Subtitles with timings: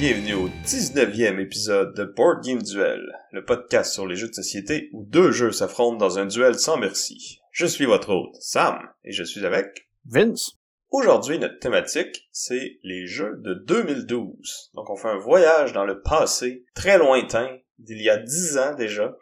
[0.00, 4.88] bienvenue au 19e épisode de Board Game Duel, le podcast sur les jeux de société
[4.94, 7.42] où deux jeux s'affrontent dans un duel sans merci.
[7.52, 10.52] Je suis votre hôte, Sam, et je suis avec Vince.
[10.90, 14.70] Aujourd'hui, notre thématique, c'est les jeux de 2012.
[14.72, 18.74] Donc, on fait un voyage dans le passé, très lointain, d'il y a 10 ans
[18.74, 19.18] déjà.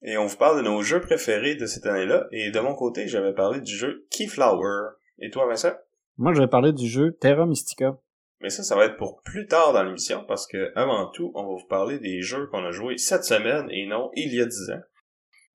[0.00, 2.26] Et on vous parle de nos jeux préférés de cette année-là.
[2.32, 4.92] Et de mon côté, j'avais parlé du jeu Keyflower.
[5.18, 5.74] Et toi, Vincent?
[6.16, 7.98] Moi, je vais parler du jeu Terra Mystica.
[8.40, 11.42] Mais ça, ça va être pour plus tard dans l'émission, parce que avant tout, on
[11.42, 14.46] va vous parler des jeux qu'on a joués cette semaine et non il y a
[14.46, 14.80] 10 ans.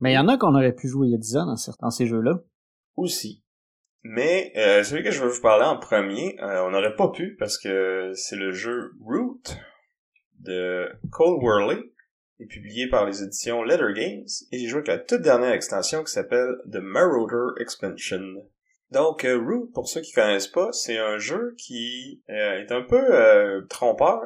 [0.01, 1.55] Mais il y en a qu'on aurait pu jouer il y a 10 ans dans
[1.55, 2.39] certains ces jeux-là.
[2.95, 3.43] Aussi.
[4.03, 7.35] Mais euh, celui que je veux vous parler en premier, euh, on n'aurait pas pu
[7.39, 9.41] parce que c'est le jeu Root
[10.39, 11.81] de Cole Worley,
[12.39, 16.03] est publié par les éditions Letter Games, et j'ai joué avec la toute dernière extension
[16.03, 18.45] qui s'appelle The Marauder Expansion.
[18.91, 22.83] Donc, euh, Root, pour ceux qui connaissent pas, c'est un jeu qui euh, est un
[22.83, 24.21] peu euh, trompeur.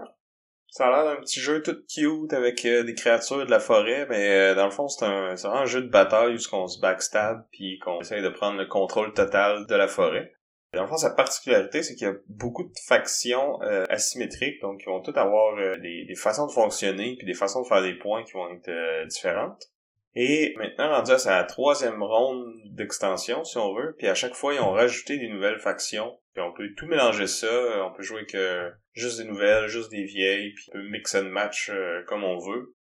[0.68, 4.54] Ça a l'air d'un petit jeu tout cute avec des créatures de la forêt, mais
[4.54, 7.80] dans le fond, c'est un, c'est un jeu de bataille où on se backstab puis
[7.80, 10.32] qu'on essaye de prendre le contrôle total de la forêt.
[10.76, 14.86] Dans le fond, sa particularité, c'est qu'il y a beaucoup de factions asymétriques, donc qui
[14.86, 18.24] vont toutes avoir des, des façons de fonctionner puis des façons de faire des points
[18.24, 19.72] qui vont être différentes.
[20.16, 24.54] Et maintenant, rendu à sa troisième ronde d'extension, si on veut, puis à chaque fois,
[24.54, 26.20] ils ont rajouté des nouvelles factions.
[26.34, 30.04] Puis on peut tout mélanger ça, on peut jouer que juste des nouvelles, juste des
[30.04, 32.76] vieilles, puis on peut mix and match euh, comme on veut.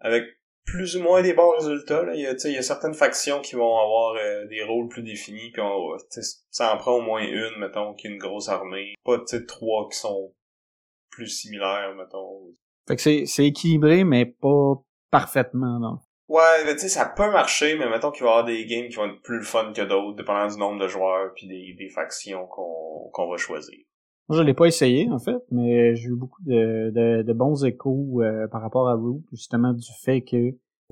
[0.00, 0.24] Avec
[0.64, 2.14] plus ou moins des bons résultats, là.
[2.14, 5.50] Il y a, y a certaines factions qui vont avoir euh, des rôles plus définis,
[5.52, 5.96] puis on,
[6.50, 8.94] ça en prend au moins une, mettons, qui est une grosse armée.
[9.04, 9.18] Pas,
[9.48, 10.34] trois qui sont
[11.10, 12.54] plus similaires, mettons.
[12.86, 14.74] Fait que c'est équilibré, mais pas
[15.10, 15.98] parfaitement, non.
[16.32, 18.88] Ouais, mais tu sais, ça peut marcher, mais mettons qu'il va y avoir des games
[18.88, 21.90] qui vont être plus fun que d'autres, dépendant du nombre de joueurs puis des, des
[21.90, 23.78] factions qu'on qu'on va choisir.
[24.30, 27.66] Moi, je l'ai pas essayé, en fait, mais j'ai eu beaucoup de, de, de bons
[27.66, 30.36] échos euh, par rapport à Root, justement du fait que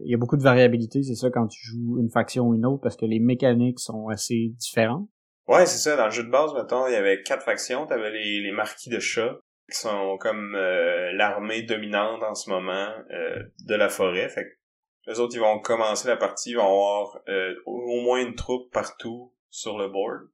[0.03, 2.67] il y a beaucoup de variabilité, c'est ça, quand tu joues une faction ou une
[2.67, 5.09] autre, parce que les mécaniques sont assez différentes.
[5.49, 8.11] Ouais, c'est ça, dans le jeu de base, mettons, il y avait quatre factions, t'avais
[8.11, 9.39] les, les marquis de chats,
[9.71, 14.60] qui sont comme euh, l'armée dominante en ce moment euh, de la forêt, fait que
[15.07, 18.71] les autres, ils vont commencer la partie, ils vont avoir euh, au moins une troupe
[18.73, 20.29] partout sur le board.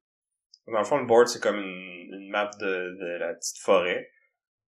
[0.66, 4.10] Dans le fond, le board, c'est comme une, une map de, de la petite forêt.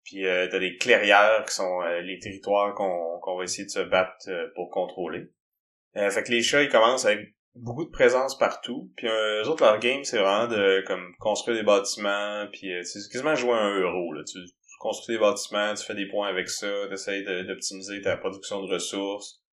[0.03, 3.71] Puis euh, t'as des clairières qui sont euh, les territoires qu'on qu'on va essayer de
[3.71, 5.29] se battre euh, pour contrôler.
[5.97, 8.91] Euh, fait que les chats, ils commencent avec beaucoup de présence partout.
[8.95, 12.47] Puis eux autres, leur game, c'est vraiment de comme construire des bâtiments.
[12.51, 14.13] Puis c'est quasiment jouer un euro.
[14.13, 14.23] Là.
[14.23, 18.63] Tu, tu construis des bâtiments, tu fais des points avec ça, tu d'optimiser ta production
[18.63, 19.43] de ressources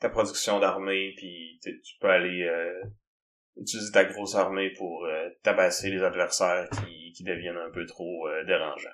[0.00, 2.82] ta production d'armée, puis tu peux aller euh,
[3.56, 8.28] utiliser ta grosse armée pour euh, tabasser les adversaires qui, qui deviennent un peu trop
[8.28, 8.88] euh, dérangeants.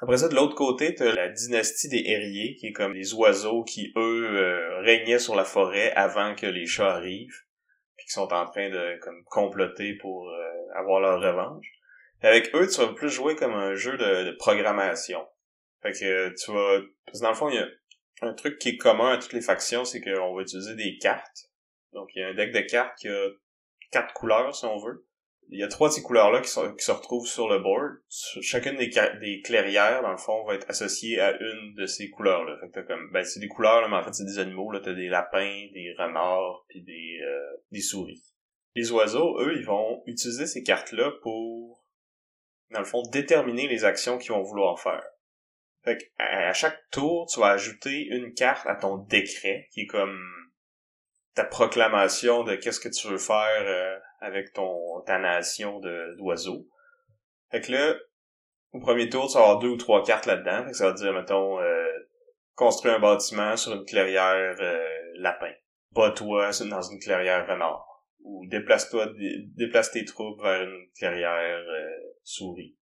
[0.00, 3.62] Après ça, de l'autre côté, t'as la dynastie des herriers, qui est comme les oiseaux
[3.62, 7.42] qui, eux, euh, régnaient sur la forêt avant que les chats arrivent,
[7.96, 11.66] puis qui sont en train de comme comploter pour euh, avoir leur revanche.
[12.22, 15.24] Avec eux, tu vas plus jouer comme un jeu de, de programmation.
[15.82, 16.80] Fait que tu vas...
[17.06, 17.68] Parce que dans le fond, il y a
[18.26, 21.50] un truc qui est commun à toutes les factions, c'est qu'on va utiliser des cartes.
[21.92, 23.28] Donc, il y a un deck de cartes qui a
[23.90, 25.06] quatre couleurs, si on veut.
[25.50, 27.98] Il y a trois de ces couleurs-là qui, se retrouvent sur le board.
[28.08, 32.56] Ch- Chacune des clairières, dans le fond, va être associée à une de ces couleurs-là.
[32.60, 34.72] Fait que t'as comme, ben, c'est des couleurs, là, mais en fait, c'est des animaux,
[34.72, 34.80] là.
[34.82, 38.24] T'as des lapins, des renards, puis des, euh, des souris.
[38.74, 41.84] Les oiseaux, eux, ils vont utiliser ces cartes-là pour,
[42.70, 45.04] dans le fond, déterminer les actions qu'ils vont vouloir faire.
[45.84, 49.86] Fait que à chaque tour, tu vas ajouter une carte à ton décret, qui est
[49.86, 50.18] comme
[51.34, 56.66] ta proclamation de qu'est-ce que tu veux faire euh, avec ton ta nation de d'oiseaux.
[57.50, 57.94] Fait que là,
[58.72, 60.64] au premier tour, tu vas avoir deux ou trois cartes là-dedans.
[60.64, 61.86] Fait que ça va dire, mettons, euh,
[62.54, 65.52] construire un bâtiment sur une clairière euh, lapin.
[65.92, 67.86] Bats-toi dans une clairière renard.
[68.22, 71.90] Ou déplace-toi, dé- déplace tes troupes vers une clairière euh,
[72.22, 72.76] souris.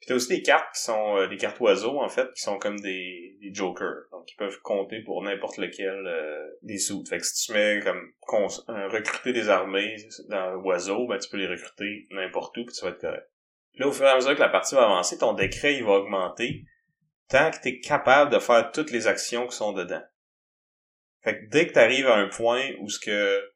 [0.00, 2.58] Puis t'as aussi des cartes qui sont euh, des cartes oiseaux, en fait, qui sont
[2.58, 4.04] comme des, des jokers.
[4.12, 7.04] Donc, qui peuvent compter pour n'importe lequel euh, des sous.
[7.04, 9.96] Fait que si tu mets comme euh, recruter des armées
[10.28, 13.28] dans oiseaux, ben tu peux les recruter n'importe où, puis tu vas être correct.
[13.74, 15.92] Là, au fur et à mesure que la partie va avancer, ton décret, il va
[15.92, 16.64] augmenter
[17.28, 20.02] tant que t'es capable de faire toutes les actions qui sont dedans.
[21.22, 23.52] Fait que dès que t'arrives à un point où ce que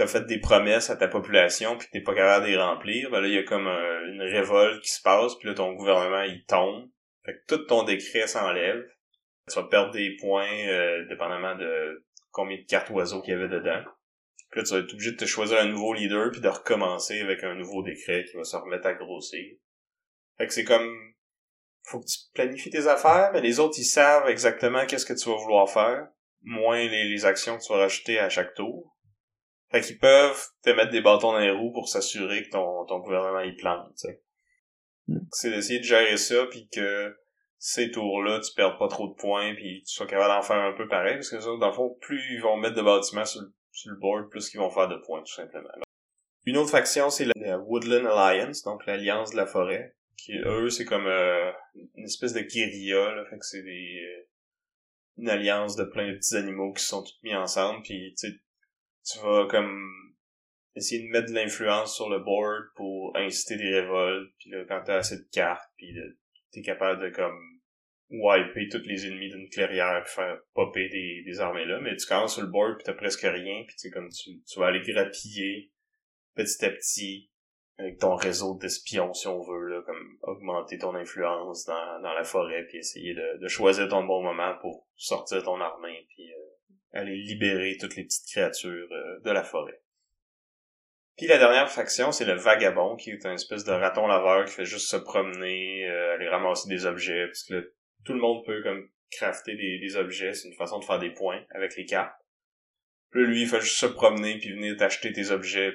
[0.00, 3.20] t'as fait des promesses à ta population puis t'es pas capable de les remplir, ben
[3.20, 6.42] là, il y a comme une révolte qui se passe puis là, ton gouvernement, il
[6.46, 6.88] tombe.
[7.26, 8.82] Fait que tout ton décret s'enlève.
[9.50, 13.48] Tu vas perdre des points, euh, dépendamment de combien de cartes oiseaux qu'il y avait
[13.48, 13.82] dedans.
[14.50, 17.20] Puis là, tu vas être obligé de te choisir un nouveau leader puis de recommencer
[17.20, 19.54] avec un nouveau décret qui va se remettre à grossir.
[20.38, 20.96] Fait que c'est comme
[21.84, 25.28] faut que tu planifies tes affaires, mais les autres ils savent exactement qu'est-ce que tu
[25.28, 26.08] vas vouloir faire,
[26.40, 28.96] moins les actions que tu vas rajouter à chaque tour.
[29.70, 32.98] Fait qu'ils peuvent te mettre des bâtons dans les roues pour s'assurer que ton, ton
[32.98, 34.22] gouvernement y plante, tu sais.
[35.06, 35.18] Mm.
[35.32, 37.16] C'est d'essayer de gérer ça puis que
[37.58, 40.72] ces tours-là, tu perds pas trop de points puis tu sois capable d'en faire un
[40.72, 43.42] peu pareil parce que ça, dans le fond, plus ils vont mettre de bâtiments sur,
[43.42, 45.68] le board, plus ils vont faire de points, tout simplement.
[46.46, 49.94] Une autre faction, c'est la Woodland Alliance, donc l'Alliance de la forêt.
[50.16, 51.50] Qui, eux, c'est comme euh,
[51.94, 54.00] une espèce de guérilla, là, fait que c'est des...
[54.02, 54.26] Euh,
[55.16, 58.40] une alliance de plein de petits animaux qui sont tous mis ensemble, puis tu
[59.04, 60.14] tu vas comme
[60.76, 64.82] essayer de mettre de l'influence sur le board pour inciter des révoltes, puis là, quand
[64.84, 65.94] t'as assez de cartes, puis
[66.52, 67.38] t'es capable de comme
[68.10, 72.06] wiper tous les ennemis d'une clairière puis faire popper des, des armées là, mais tu
[72.06, 75.70] commences sur le board puis t'as presque rien, puis tu comme tu, vas aller grappiller
[76.34, 77.30] petit à petit
[77.78, 82.24] avec ton réseau d'espions, si on veut, là, comme augmenter ton influence dans, dans la
[82.24, 86.49] forêt, puis essayer de, de choisir ton bon moment pour sortir ton armée, puis euh,
[86.92, 89.80] aller libérer toutes les petites créatures euh, de la forêt.
[91.16, 94.54] Puis la dernière faction, c'est le vagabond, qui est un espèce de raton laveur qui
[94.54, 98.62] fait juste se promener, euh, aller ramasser des objets, parce que tout le monde peut
[98.62, 102.14] comme crafter des, objets, c'est une façon de faire des points avec les cartes.
[103.10, 105.74] Puis lui, il fait juste se promener, puis venir t'acheter tes objets,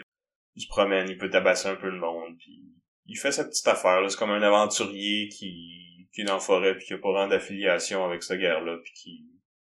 [0.56, 2.64] il se promène, il peut tabasser un peu le monde, puis
[3.06, 4.00] il fait sa petite affaire.
[4.10, 7.28] C'est comme un aventurier qui, qui est dans la forêt, puis qui a pas vraiment
[7.28, 9.26] d'affiliation avec cette guerre-là, puis qui,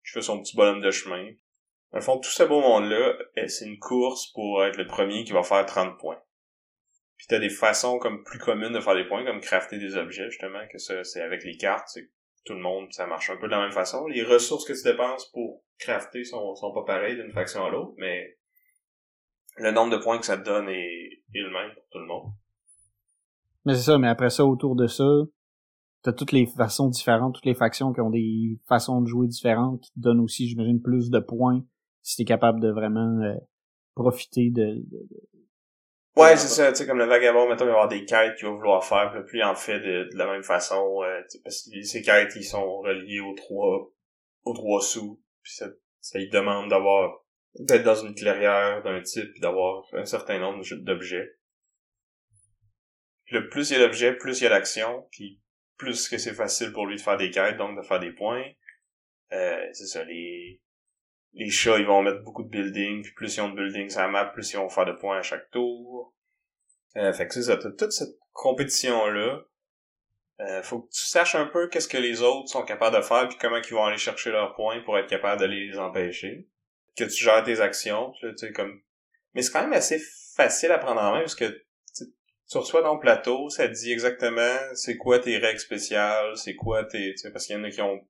[0.06, 1.32] qui fait son petit bonhomme de chemin.
[1.92, 5.24] Dans le fond, tout ce beau monde-là, eh, c'est une course pour être le premier
[5.24, 6.20] qui va faire 30 points.
[7.18, 10.30] Puis t'as des façons comme plus communes de faire des points, comme crafter des objets,
[10.30, 12.10] justement, que ça, c'est avec les cartes, c'est
[12.46, 14.08] tout le monde, ça marche un peu de la même façon.
[14.08, 17.94] Les ressources que tu dépenses pour crafter sont, sont pas pareilles d'une faction à l'autre,
[17.98, 18.38] mais
[19.58, 22.32] le nombre de points que ça te donne est, le même pour tout le monde.
[23.66, 25.08] Mais c'est ça, mais après ça, autour de ça,
[26.04, 29.82] t'as toutes les façons différentes, toutes les factions qui ont des façons de jouer différentes,
[29.82, 31.64] qui te donnent aussi, j'imagine, plus de points
[32.02, 33.36] si t'es capable de vraiment euh,
[33.96, 34.84] profiter de,
[36.16, 38.36] Ouais, c'est ça, tu sais, comme le vagabond, mettons, il va y avoir des quêtes
[38.36, 41.64] qu'il va vouloir faire, puis plus il en fait de, la même façon, euh, parce
[41.64, 43.92] que ces quêtes, ils sont reliés aux trois,
[44.44, 45.66] aux trois sous, puis ça,
[46.02, 47.24] ça lui demande d'avoir
[47.56, 51.38] d'être dans une clairière d'un type puis d'avoir un certain nombre d'objets.
[53.32, 55.42] Le plus il y a d'objets, plus il y a d'action, puis
[55.84, 58.46] plus que c'est facile pour lui de faire des quêtes, donc de faire des points.
[59.32, 60.62] Euh, c'est ça, les
[61.34, 64.02] les chats, ils vont mettre beaucoup de buildings, puis plus ils ont de buildings sur
[64.02, 66.14] la map, plus ils vont faire de points à chaque tour.
[66.96, 69.42] Euh, fait que c'est ça, toute cette compétition-là,
[70.42, 73.28] euh, faut que tu saches un peu qu'est-ce que les autres sont capables de faire,
[73.28, 76.48] puis comment ils vont aller chercher leurs points pour être capables de les empêcher
[76.96, 78.82] que tu gères tes actions, tu sais, comme...
[79.34, 80.00] Mais c'est quand même assez
[80.36, 81.63] facile à prendre en main parce que
[82.50, 86.84] tu reçois ton plateau, ça te dit exactement c'est quoi tes règles spéciales, c'est quoi
[86.86, 87.14] tes...
[87.32, 88.08] Parce qu'il y en a qui ont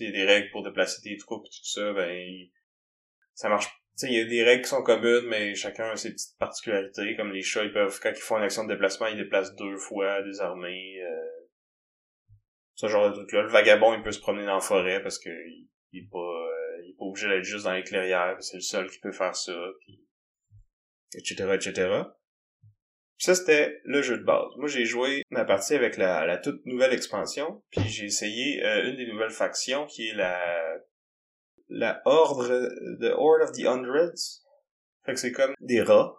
[0.00, 2.48] des règles pour déplacer tes troupes et tout ça, ben
[3.34, 3.68] ça marche.
[4.02, 7.30] Il y a des règles qui sont communes, mais chacun a ses petites particularités, comme
[7.30, 10.22] les chats, ils peuvent, quand ils font une action de déplacement, ils déplacent deux fois
[10.22, 11.02] des armées.
[11.02, 11.42] Euh,
[12.74, 13.42] ce genre de truc-là.
[13.42, 16.48] Le vagabond, il peut se promener dans la forêt parce que il, est pas
[16.82, 19.36] il est pas obligé d'être juste dans les clairières, c'est le seul qui peut faire
[19.36, 20.04] ça, puis
[21.14, 22.02] etc., etc.
[23.18, 24.50] ça, c'était le jeu de base.
[24.56, 28.90] Moi, j'ai joué ma partie avec la, la toute nouvelle expansion, puis j'ai essayé euh,
[28.90, 30.38] une des nouvelles factions, qui est la
[31.68, 32.68] la Ordre,
[33.00, 34.42] the Horde of the Hundreds.
[35.06, 36.14] Fait que c'est comme des rats.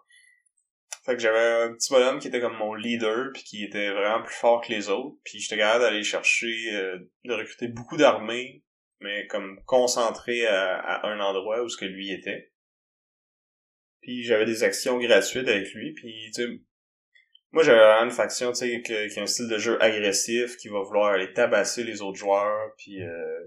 [1.06, 4.24] Fait que j'avais un petit bonhomme qui était comme mon leader, puis qui était vraiment
[4.24, 8.64] plus fort que les autres, puis j'étais capable d'aller chercher, euh, de recruter beaucoup d'armées
[9.04, 12.52] mais comme concentré à, un endroit où ce que lui était.
[14.02, 16.48] Puis j'avais des actions gratuites avec lui, puis tu sais,
[17.54, 20.82] moi j'avais une faction tu sais qui, a un style de jeu agressif, qui va
[20.82, 23.40] vouloir aller tabasser les autres joueurs, puis euh,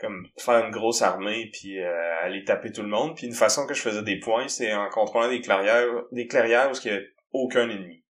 [0.00, 3.14] comme faire une grosse armée, puis euh, aller taper tout le monde.
[3.14, 6.70] Puis une façon que je faisais des points, c'est en contrôlant des clairières, des clairières
[6.70, 8.02] où il n'y avait aucun ennemi.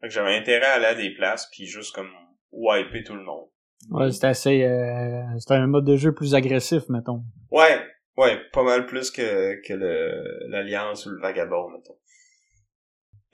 [0.00, 2.10] Fait que j'avais intérêt à aller à des places, puis juste comme
[2.50, 3.48] wiper tout le monde.
[3.90, 7.22] Ouais, c'était assez, euh, c'était un mode de jeu plus agressif, mettons.
[7.52, 7.80] Ouais,
[8.16, 11.96] ouais, pas mal plus que, que le, l'Alliance ou le Vagabond, mettons.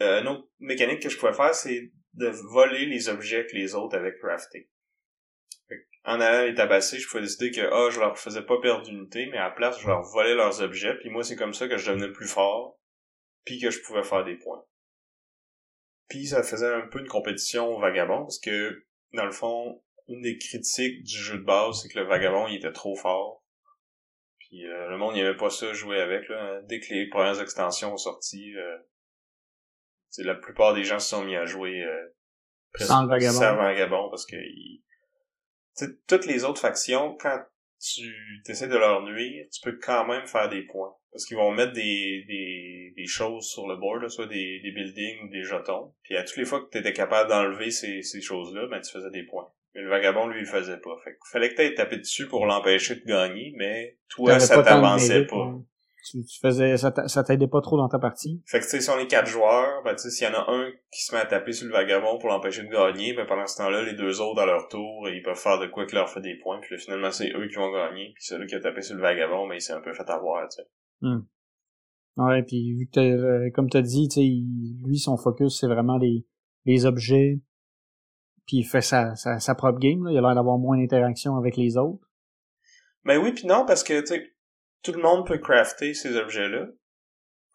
[0.02, 3.75] Euh, une autre mécanique que je pouvais faire, c'est de voler les objets que les
[3.75, 4.68] autres avaient craftés.
[6.04, 9.26] en allant les tabasser, je pouvais décider que ah, je leur faisais pas perdre d'unité,
[9.26, 11.76] mais à la place, je leur volais leurs objets, puis moi c'est comme ça que
[11.76, 12.78] je devenais plus fort,
[13.44, 14.64] puis que je pouvais faire des points.
[16.09, 20.37] Puis ça faisait un peu une compétition vagabond, parce que, dans le fond, une des
[20.37, 23.44] critiques du jeu de base, c'est que le vagabond, il était trop fort.
[24.38, 26.61] Puis euh, le monde, il aimait pas ça jouer avec, là.
[26.62, 28.76] Dès que les premières extensions ont sorti, euh,
[30.19, 32.07] la plupart des gens se sont mis à jouer euh,
[32.78, 33.38] sans le vagabond.
[33.38, 34.83] Sans vagabond, parce que il...
[36.07, 37.42] toutes les autres factions, quand
[37.81, 40.95] tu essaies de leur nuire, tu peux quand même faire des points.
[41.11, 45.25] Parce qu'ils vont mettre des, des, des choses sur le board, soit des, des buildings
[45.25, 45.95] ou des jetons.
[46.04, 48.90] Puis à toutes les fois que tu étais capable d'enlever ces, ces choses-là, ben tu
[48.90, 49.52] faisais des points.
[49.75, 50.97] Mais le vagabond, lui, il faisait pas.
[51.04, 55.54] Fait fallait que t'aies tapé dessus pour l'empêcher de gagner, mais toi, ça t'avançait pas.
[56.04, 58.42] Tu, faisais, ça t'aidait pas trop dans ta partie?
[58.47, 60.35] Fait que, tu sais, si on est quatre joueurs, ben, tu sais, s'il y en
[60.35, 63.25] a un qui se met à taper sur le vagabond pour l'empêcher de gagner, ben,
[63.25, 65.94] pendant ce temps-là, les deux autres, à leur tour, ils peuvent faire de quoi que
[65.94, 68.56] leur fait des points, puis là, finalement, c'est eux qui vont gagner, puis celui qui
[68.56, 70.68] a tapé sur le vagabond, ben, il s'est un peu fait avoir, tu sais.
[71.02, 71.21] Hmm.
[72.16, 75.99] Ouais, puis vu que euh, comme t'as dit, tu sais, lui, son focus, c'est vraiment
[75.99, 76.26] les,
[76.64, 77.40] les objets,
[78.47, 80.11] puis il fait sa, sa, sa propre game, là.
[80.11, 82.09] il a l'air d'avoir moins d'interaction avec les autres.
[83.04, 84.32] Ben oui, puis non, parce que, tu sais,
[84.82, 86.66] tout le monde peut crafter ces objets-là.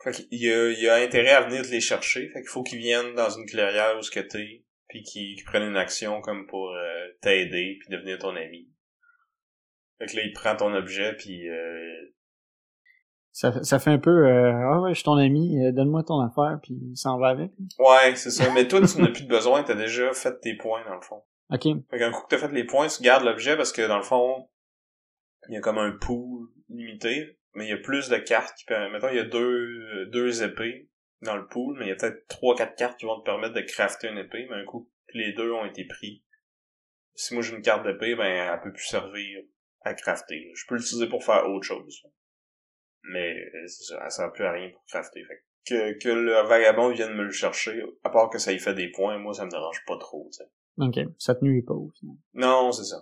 [0.04, 2.30] Fait qu'il y a, il y a intérêt à venir te les chercher.
[2.30, 5.70] Fait qu'il faut qu'ils viennent dans une clairière où ce que t'es, puis qu'ils prennent
[5.70, 8.70] une action comme pour euh, t'aider, puis devenir ton ami.
[9.98, 11.50] Fait que là, il prend ton objet, puis...
[11.50, 12.14] Euh...
[13.32, 16.20] Ça, ça fait un peu euh, Ah ouais, je suis ton ami, euh, donne-moi ton
[16.22, 17.52] affaire, puis il s'en va avec.
[17.78, 18.52] Ouais, c'est ça.
[18.54, 21.24] Mais toi, tu n'as plus de besoin, t'as déjà fait tes points, dans le fond.
[21.50, 21.64] OK.
[21.90, 24.04] Fait qu'un coup que t'as fait les points, tu gardes l'objet, parce que, dans le
[24.04, 24.48] fond,
[25.50, 28.66] il y a comme un pool limité, mais il y a plus de cartes qui
[28.66, 28.92] permettent.
[28.92, 30.90] Mettons, il y a deux, deux épées
[31.22, 33.56] dans le pool, mais il y a peut-être trois, quatre cartes qui vont te permettre
[33.56, 36.24] de crafter une épée, mais un coup les deux ont été pris.
[37.16, 39.42] Si moi j'ai une carte d'épée, ben elle peut plus servir
[39.82, 40.52] à crafter.
[40.54, 42.04] Je peux l'utiliser pour faire autre chose.
[43.04, 43.36] Mais
[43.68, 45.24] c'est ça, elle sert plus à rien pour crafter.
[45.24, 48.74] Fait que, que le vagabond vienne me le chercher, à part que ça y fait
[48.74, 50.50] des points, moi ça me dérange pas trop, tu sais.
[50.78, 52.16] Ok, ça te nuit pas au final.
[52.34, 52.98] Non, c'est ça.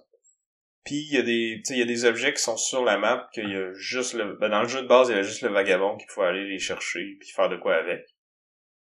[0.85, 3.27] Puis il y a des il y a des objets qui sont sur la map
[3.33, 5.41] qu'il y a juste le ben, dans le jeu de base, il y a juste
[5.41, 8.05] le vagabond qu'il faut aller les chercher puis faire de quoi avec.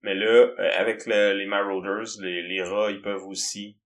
[0.01, 3.79] Mais là euh, avec les Marauders, les, les rats, ils peuvent aussi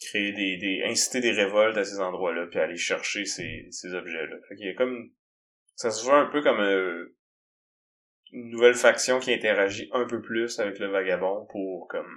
[0.00, 4.36] créer des, des inciter des révoltes à ces endroits-là puis aller chercher ces, ces objets-là.
[4.48, 5.10] Fait qu'il y a comme
[5.74, 7.14] ça se voit un peu comme euh,
[8.32, 12.16] une nouvelle faction qui interagit un peu plus avec le vagabond pour comme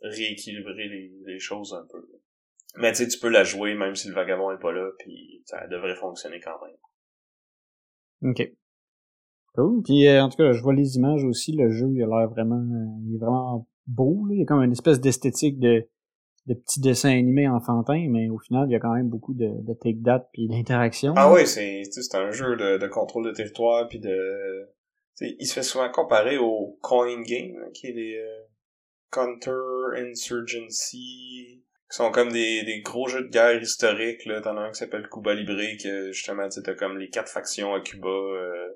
[0.00, 2.02] rééquilibrer les, les choses un peu.
[2.76, 5.42] Mais tu sais, tu peux la jouer même si le vagabond est pas là, puis
[5.44, 8.30] ça devrait fonctionner quand même.
[8.30, 8.52] Ok.
[9.54, 9.82] Cool.
[9.82, 11.52] Puis euh, en tout cas, je vois les images aussi.
[11.52, 14.24] Le jeu, il a l'air vraiment, euh, il est vraiment beau.
[14.26, 14.34] Là.
[14.34, 15.88] Il y a comme une espèce d'esthétique de,
[16.46, 19.48] de petits dessins animés enfantins, mais au final, il y a quand même beaucoup de,
[19.48, 21.14] de take that puis d'interaction.
[21.16, 24.68] Ah oui, c'est c'est un jeu de, de contrôle de territoire puis de.
[25.20, 28.42] il se fait souvent comparer au Coin Game, qui est les euh,
[29.10, 29.50] Counter
[29.96, 34.40] Insurgency qui sont comme des, des gros jeux de guerre historiques là.
[34.40, 37.74] T'en as un qui s'appelle Cuba Libre que justement tu t'as comme les quatre factions
[37.74, 38.68] à Cuba euh,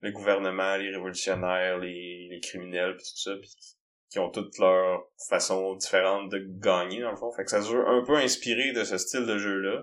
[0.00, 3.76] le gouvernement les révolutionnaires les, les criminels pis tout ça pis
[4.10, 7.32] qui ont toutes leurs façons différentes de gagner dans le fond.
[7.32, 9.82] Fait que ça se veut un peu inspiré de ce style de jeu là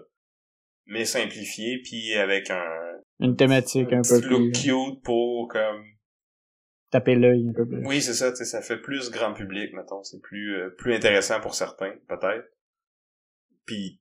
[0.85, 2.65] mais simplifié puis avec un
[3.21, 5.83] une thématique un, peu look cute pour comme
[6.91, 7.85] taper l'œil un peu plus.
[7.85, 10.03] Oui, c'est ça, ça fait plus grand public, mettons.
[10.03, 12.47] C'est plus euh, plus intéressant pour certains, peut-être.
[13.65, 13.99] Puis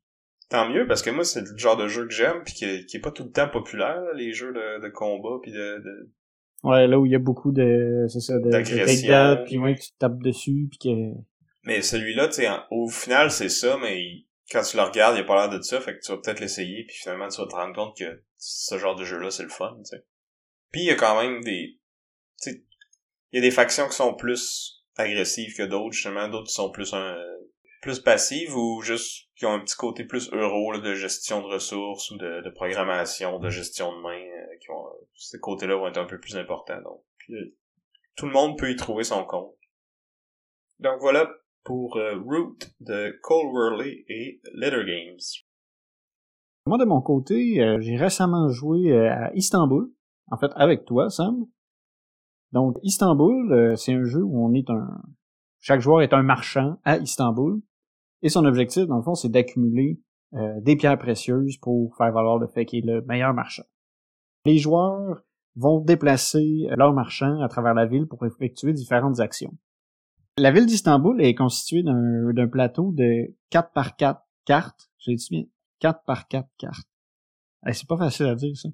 [0.49, 2.87] tant mieux, parce que moi, c'est le genre de jeu que j'aime, puis qui, est,
[2.87, 6.11] qui est pas tout le temps populaire, les jeux de, de combat, puis de, de...
[6.65, 8.07] Ouais, là où il y a beaucoup de...
[8.09, 8.51] c'est ça, de...
[8.51, 9.45] D'agression.
[9.45, 11.21] Puis ouais, tu tapes dessus, puis que...
[11.65, 15.25] Mais celui-là, tu sais, au final, c'est ça, mais quand tu le regardes, il a
[15.25, 17.55] pas l'air de ça, fait que tu vas peut-être l'essayer, puis finalement, tu vas te
[17.55, 20.05] rendre compte que ce genre de jeu-là, c'est le fun, tu sais.
[20.73, 21.79] Puis il y a quand même des...
[22.41, 22.65] Tu sais,
[23.33, 26.71] il y a des factions qui sont plus agressives que d'autres, justement, d'autres qui sont
[26.71, 26.95] plus
[27.81, 32.11] plus passives ou juste qui ont un petit côté plus euro de gestion de ressources
[32.11, 35.99] ou de, de programmation, de gestion de main, euh, qui ont ces côtés-là vont être
[35.99, 36.81] un peu plus importants.
[36.83, 37.55] Donc, euh,
[38.17, 39.55] tout le monde peut y trouver son compte.
[40.81, 41.31] Donc voilà
[41.65, 45.19] pour euh, Root de Cole Worley et Letter Games.
[46.67, 49.91] Moi de mon côté, j'ai récemment joué à Istanbul,
[50.31, 51.47] en fait avec toi Sam.
[52.53, 55.03] Donc, Istanbul, euh, c'est un jeu où on est un...
[55.61, 57.61] Chaque joueur est un marchand à Istanbul.
[58.23, 60.01] Et son objectif, dans le fond, c'est d'accumuler
[60.35, 63.65] euh, des pierres précieuses pour faire valoir le fait qu'il est le meilleur marchand.
[64.45, 65.23] Les joueurs
[65.57, 69.53] vont déplacer leurs marchands à travers la ville pour effectuer différentes actions.
[70.37, 74.89] La ville d'Istanbul est constituée d'un plateau de 4 par 4 cartes.
[74.99, 75.45] J'ai dit bien
[75.81, 76.89] 4 par 4 cartes.
[77.73, 78.69] c'est pas facile à dire, ça.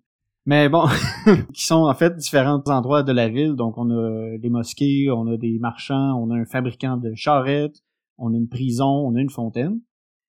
[0.46, 0.86] Mais bon,
[1.54, 3.54] qui sont en fait différents endroits de la ville.
[3.54, 7.82] Donc, on a des mosquées, on a des marchands, on a un fabricant de charrettes,
[8.18, 9.80] on a une prison, on a une fontaine.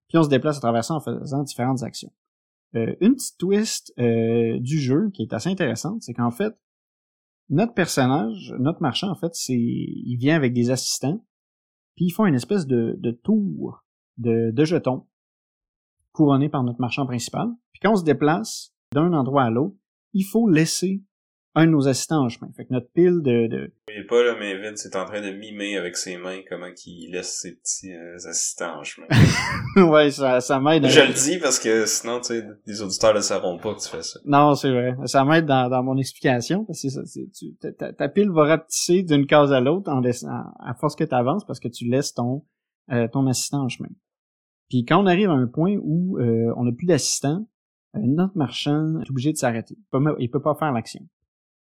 [0.09, 2.13] Puis on se déplace à travers ça en faisant différentes actions.
[2.77, 6.55] Euh, une petite twist euh, du jeu qui est assez intéressante, c'est qu'en fait,
[7.51, 11.25] notre personnage, notre marchand, en fait, c'est, il vient avec des assistants,
[11.97, 13.85] puis ils font une espèce de, de tour
[14.19, 15.07] de, de jetons
[16.13, 17.49] couronné par notre marchand principal.
[17.73, 19.77] Puis quand on se déplace d'un endroit à l'autre,
[20.15, 21.03] il faut laisser
[21.57, 22.51] un de nos assistants en chemin.
[22.57, 23.47] Fait que notre pile de...
[23.47, 23.73] de...
[23.87, 26.73] Vous voyez pas, là, mais Vince est en train de mimer avec ses mains comment
[26.73, 29.07] qu'il laisse ses petits euh, assistants en chemin.
[29.89, 30.87] ouais, ça, ça m'aide.
[30.89, 33.89] Je le dis parce que sinon, tu sais, les auditeurs ne sauront pas que tu
[33.89, 34.19] fais ça.
[34.25, 34.97] Non, c'est vrai.
[35.05, 39.05] Ça m'aide dans, dans mon explication parce que ça, tu, ta, ta, pile va rapetisser
[39.05, 40.29] d'une case à l'autre en laissant,
[40.59, 42.45] à force que tu avances parce que tu laisses ton,
[42.91, 43.91] euh, ton assistant en chemin.
[44.71, 47.47] Puis quand on arrive à un point où euh, on n'a plus d'assistant,
[47.97, 49.77] notre marchand est obligé de s'arrêter.
[50.19, 51.07] Il peut, pas faire l'action.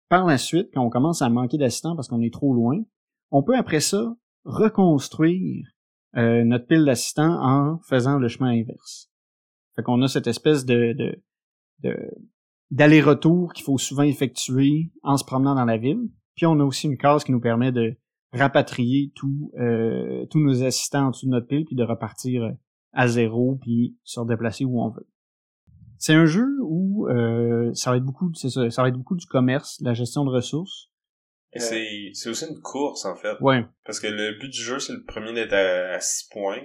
[0.09, 2.77] Par la suite, quand on commence à manquer d'assistants parce qu'on est trop loin,
[3.31, 5.67] on peut après ça reconstruire
[6.15, 9.11] euh, notre pile d'assistants en faisant le chemin inverse.
[9.75, 10.95] Fait qu'on a cette espèce de,
[11.83, 11.95] de,
[12.71, 16.09] d'aller-retour qu'il faut souvent effectuer en se promenant dans la ville.
[16.35, 17.97] Puis on a aussi une case qui nous permet de
[18.33, 22.51] rapatrier tous euh, tous nos assistants en dessous de notre pile puis de repartir
[22.93, 25.07] à zéro puis se redéplacer où on veut.
[25.99, 29.15] C'est un jeu où euh, ça va être beaucoup, c'est ça, ça va être beaucoup
[29.15, 30.89] du commerce, la gestion de ressources.
[31.53, 33.35] Et c'est, c'est aussi une course en fait.
[33.41, 33.65] Ouais.
[33.85, 36.61] Parce que le but du jeu, c'est le premier d'être à, 6 points.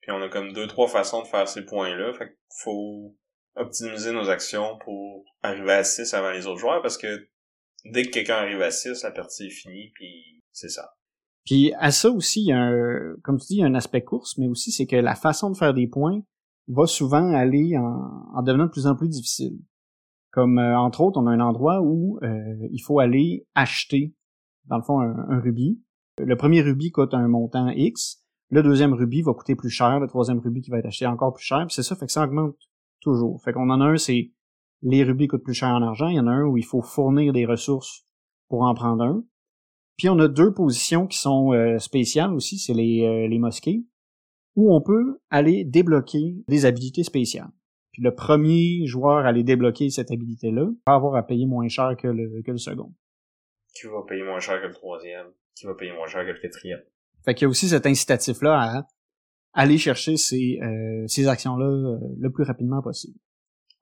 [0.00, 2.12] Puis on a comme deux, trois façons de faire ces points-là.
[2.12, 3.16] Fait qu'il faut
[3.56, 7.28] optimiser nos actions pour arriver à 6 avant les autres joueurs parce que
[7.86, 10.94] dès que quelqu'un arrive à 6, la partie est finie, puis c'est ça.
[11.44, 13.74] Puis à ça aussi, il y a un, comme tu dis, il y a un
[13.74, 16.22] aspect course, mais aussi c'est que la façon de faire des points
[16.68, 19.58] va souvent aller en, devenant de plus en plus difficile.
[20.30, 24.14] Comme euh, entre autres, on a un endroit où euh, il faut aller acheter,
[24.66, 25.80] dans le fond, un, rubis.
[26.18, 28.22] Le premier rubis coûte un montant X.
[28.50, 30.00] Le deuxième rubis va coûter plus cher.
[30.00, 31.66] Le troisième rubis qui va être acheté encore plus cher.
[31.70, 32.56] c'est ça, fait que ça augmente
[33.00, 33.40] toujours.
[33.42, 34.32] Fait qu'on en a un, c'est
[34.82, 36.08] les rubis coûtent plus cher en argent.
[36.08, 38.06] Il y en a un où il faut fournir des ressources
[38.48, 39.24] pour en prendre un.
[39.96, 43.86] Puis on a deux positions qui sont euh, spéciales aussi, c'est les, les mosquées
[44.56, 47.50] où on peut aller débloquer des habilités spéciales.
[47.92, 51.94] Puis le premier joueur à aller débloquer cette habilité-là va avoir à payer moins cher
[51.96, 52.92] que le, que le second.
[53.74, 56.40] Qui va payer moins cher que le troisième, qui va payer moins cher que le
[56.40, 56.80] quatrième?
[57.24, 58.86] Fait qu'il y a aussi cet incitatif-là à
[59.52, 63.18] aller chercher ces, euh, ces actions-là euh, le plus rapidement possible.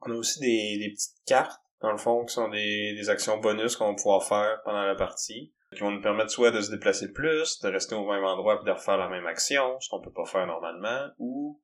[0.02, 3.38] On a aussi des, des petites cartes, dans le fond, qui sont des, des actions
[3.40, 6.70] bonus qu'on va pouvoir faire pendant la partie qui vont nous permettre soit de se
[6.70, 10.00] déplacer plus, de rester au même endroit et de refaire la même action, ce qu'on
[10.00, 11.60] peut pas faire normalement, ou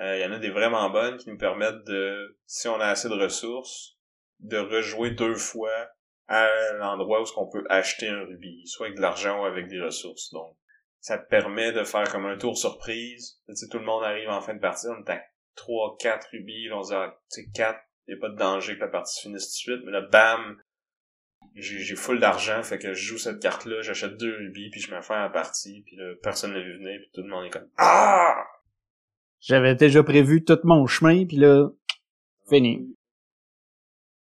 [0.00, 2.86] euh, il y en a des vraiment bonnes qui nous permettent de, si on a
[2.86, 3.96] assez de ressources,
[4.40, 5.88] de rejouer deux fois
[6.28, 9.66] à l'endroit où ce qu'on peut acheter un rubis, soit avec de l'argent ou avec
[9.66, 10.30] des ressources.
[10.32, 10.56] Donc,
[11.00, 13.40] ça permet de faire comme un tour surprise.
[13.48, 15.22] Tu sais, tout le monde arrive en fin de partie, on est à
[15.56, 18.36] 3, 4 rubis, on se dit, ah, tu sais, 4, il n'y a pas de
[18.36, 20.60] danger que la partie finisse tout de suite, mais là, bam,
[21.54, 25.00] j'ai full d'argent, fait que je joue cette carte-là, j'achète deux rubis, puis je me
[25.00, 27.68] fais un partie, puis là, personne ne vu venir, puis tout le monde est comme
[27.76, 28.44] Ah!
[29.40, 31.68] J'avais déjà prévu tout mon chemin, puis là,
[32.48, 32.94] fini.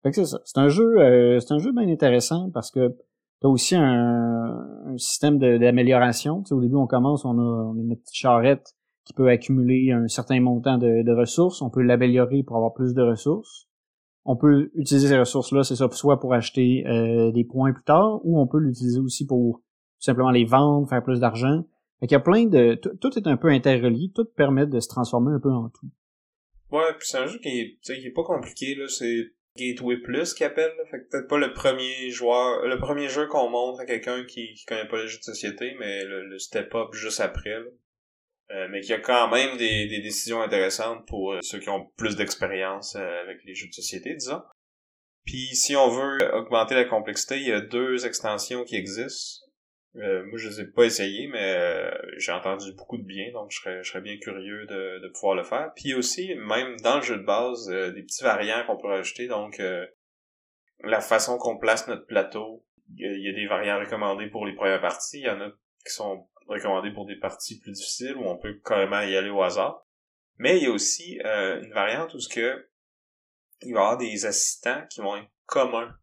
[0.04, 0.40] Fait que c'est ça.
[0.44, 2.96] C'est un jeu, euh, c'est un jeu bien intéressant parce que
[3.42, 6.42] t'as aussi un, un système d'amélioration.
[6.42, 9.30] Tu sais, au début, on commence, on a, on a une petite charrette qui peut
[9.30, 11.62] accumuler un certain montant de, de ressources.
[11.62, 13.65] On peut l'améliorer pour avoir plus de ressources
[14.26, 18.20] on peut utiliser ces ressources-là, c'est ça, soit pour acheter euh, des points plus tard,
[18.24, 21.64] ou on peut l'utiliser aussi pour tout simplement les vendre, faire plus d'argent.
[22.00, 22.74] Fait qu'il y a plein de...
[22.74, 25.88] Tout est un peu interrelié, tout permet de se transformer un peu en tout.
[26.72, 30.34] Ouais, puis c'est un jeu qui est, qui est pas compliqué, là, c'est Gateway Plus
[30.34, 30.86] qui appelle, là.
[30.90, 34.54] fait que peut-être pas le premier joueur, le premier jeu qu'on montre à quelqu'un qui,
[34.56, 37.70] qui connaît pas les jeux de société, mais le, le step-up juste après, là.
[38.52, 41.90] Euh, mais qui a quand même des, des décisions intéressantes pour euh, ceux qui ont
[41.98, 44.44] plus d'expérience euh, avec les jeux de société, disons.
[45.26, 49.48] Puis si on veut augmenter la complexité, il y a deux extensions qui existent.
[49.96, 53.82] moi, je les ai pas essayées, mais j'ai entendu beaucoup de bien, donc je serais,
[53.82, 55.72] je serais bien curieux de, de pouvoir le faire.
[55.76, 59.60] Puis aussi, même dans le jeu de base, des petits variants qu'on peut rajouter, donc
[60.84, 62.64] la façon qu'on place notre plateau.
[62.96, 65.92] Il y, a des variants recommandés pour les premières parties, il y en a qui
[65.92, 69.86] sont recommandé pour des parties plus difficiles où on peut carrément y aller au hasard.
[70.38, 72.68] Mais il y a aussi euh, une variante où ce que
[73.62, 75.96] il va y avoir des assistants qui vont être communs.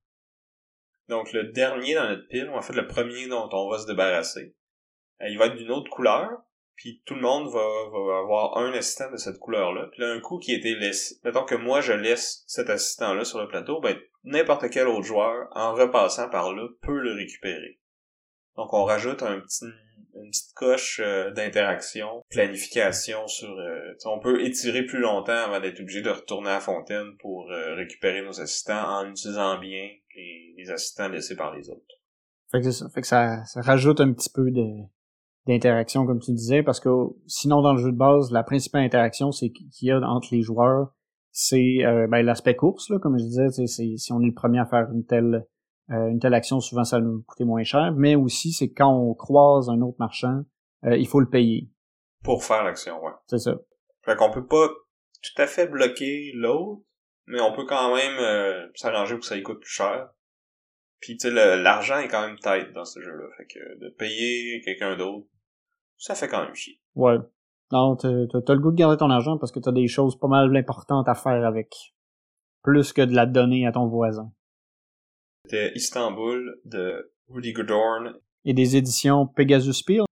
[1.08, 4.54] Donc le dernier dans notre pile, en fait le premier dont on va se débarrasser,
[5.20, 6.30] euh, il va être d'une autre couleur,
[6.74, 9.88] puis tout le monde va, va avoir un assistant de cette couleur-là.
[9.92, 13.24] Puis là, un coup qui a été laissé, mettons que moi je laisse cet assistant-là
[13.24, 17.78] sur le plateau, ben n'importe quel autre joueur, en repassant par là, peut le récupérer.
[18.56, 19.66] Donc on rajoute un petit,
[20.14, 23.48] une petite coche euh, d'interaction, planification sur...
[23.48, 27.50] Euh, on peut étirer plus longtemps avant d'être obligé de retourner à la fontaine pour
[27.50, 31.80] euh, récupérer nos assistants en utilisant bien les, les assistants laissés par les autres.
[32.50, 32.88] Fait que ça.
[32.90, 34.50] Fait que ça, ça rajoute un petit peu
[35.46, 36.90] d'interaction comme tu disais parce que
[37.26, 40.42] sinon dans le jeu de base la principale interaction c'est qu'il y a entre les
[40.42, 40.94] joueurs
[41.30, 41.78] c'est
[42.10, 44.88] ben, l'aspect course là comme je disais c'est si on est le premier à faire
[44.92, 45.46] une telle
[45.90, 47.92] euh, une telle action, souvent, ça nous coûter moins cher.
[47.96, 50.42] Mais aussi, c'est quand on croise un autre marchand,
[50.84, 51.70] euh, il faut le payer.
[52.22, 53.12] Pour faire l'action, ouais.
[53.26, 53.54] C'est ça.
[54.04, 56.82] Fait qu'on peut pas tout à fait bloquer l'autre,
[57.26, 60.08] mais on peut quand même euh, s'arranger pour que ça lui coûte plus cher.
[61.00, 63.24] Puis tu sais, l'argent est quand même tête dans ce jeu-là.
[63.36, 65.26] Fait que de payer quelqu'un d'autre,
[65.98, 66.80] ça fait quand même chier.
[66.94, 67.16] Ouais.
[67.72, 70.54] Non, t'as le goût de garder ton argent parce que t'as des choses pas mal
[70.56, 71.74] importantes à faire avec.
[72.62, 74.30] Plus que de la donner à ton voisin.
[75.44, 78.14] C'était Istanbul de Rudy Goodorn.
[78.44, 80.06] Et des éditions Pegasus Spear.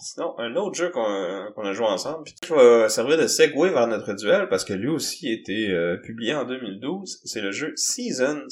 [0.00, 3.88] Sinon, un autre jeu qu'on a joué ensemble, puis qui va servir de segue vers
[3.88, 7.72] notre duel, parce que lui aussi a été euh, publié en 2012, c'est le jeu
[7.74, 8.46] Seasons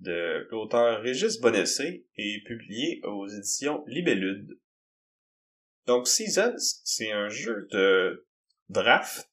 [0.00, 4.58] de l'auteur Régis Bonessé et publié aux éditions Libellude.
[5.86, 8.26] Donc Seasons, c'est un jeu de
[8.68, 9.28] draft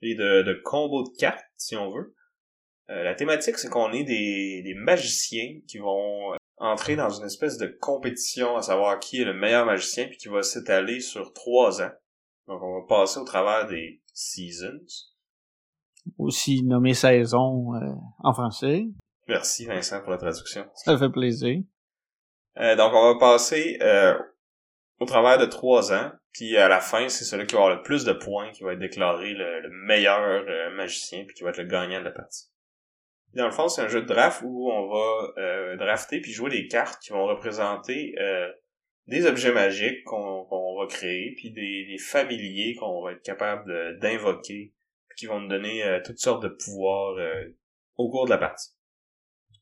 [0.00, 2.14] et de, de combo de cartes, si on veut,
[2.90, 7.24] euh, la thématique, c'est qu'on est des, des magiciens qui vont euh, entrer dans une
[7.24, 11.32] espèce de compétition à savoir qui est le meilleur magicien, puis qui va s'étaler sur
[11.32, 11.92] trois ans.
[12.46, 14.84] Donc, on va passer au travers des seasons.
[16.18, 18.84] Aussi nommé saison euh, en français.
[19.26, 20.66] Merci Vincent pour la traduction.
[20.74, 21.62] Ça fait plaisir.
[22.56, 23.78] donc, on va passer
[25.00, 27.82] au travers de trois ans, puis à la fin, c'est celui qui va avoir le
[27.82, 30.44] plus de points qui va être déclaré le, meilleur
[30.74, 32.53] magicien, puis qui va être le gagnant de la partie.
[33.34, 36.50] Dans le fond, c'est un jeu de draft où on va euh, drafter puis jouer
[36.50, 38.48] des cartes qui vont représenter euh,
[39.08, 44.72] des objets magiques qu'on va créer, puis des, familiers qu'on va être capable d'invoquer,
[45.16, 47.16] qui vont nous donner euh, toutes sortes de pouvoirs
[47.96, 48.70] au cours de la partie.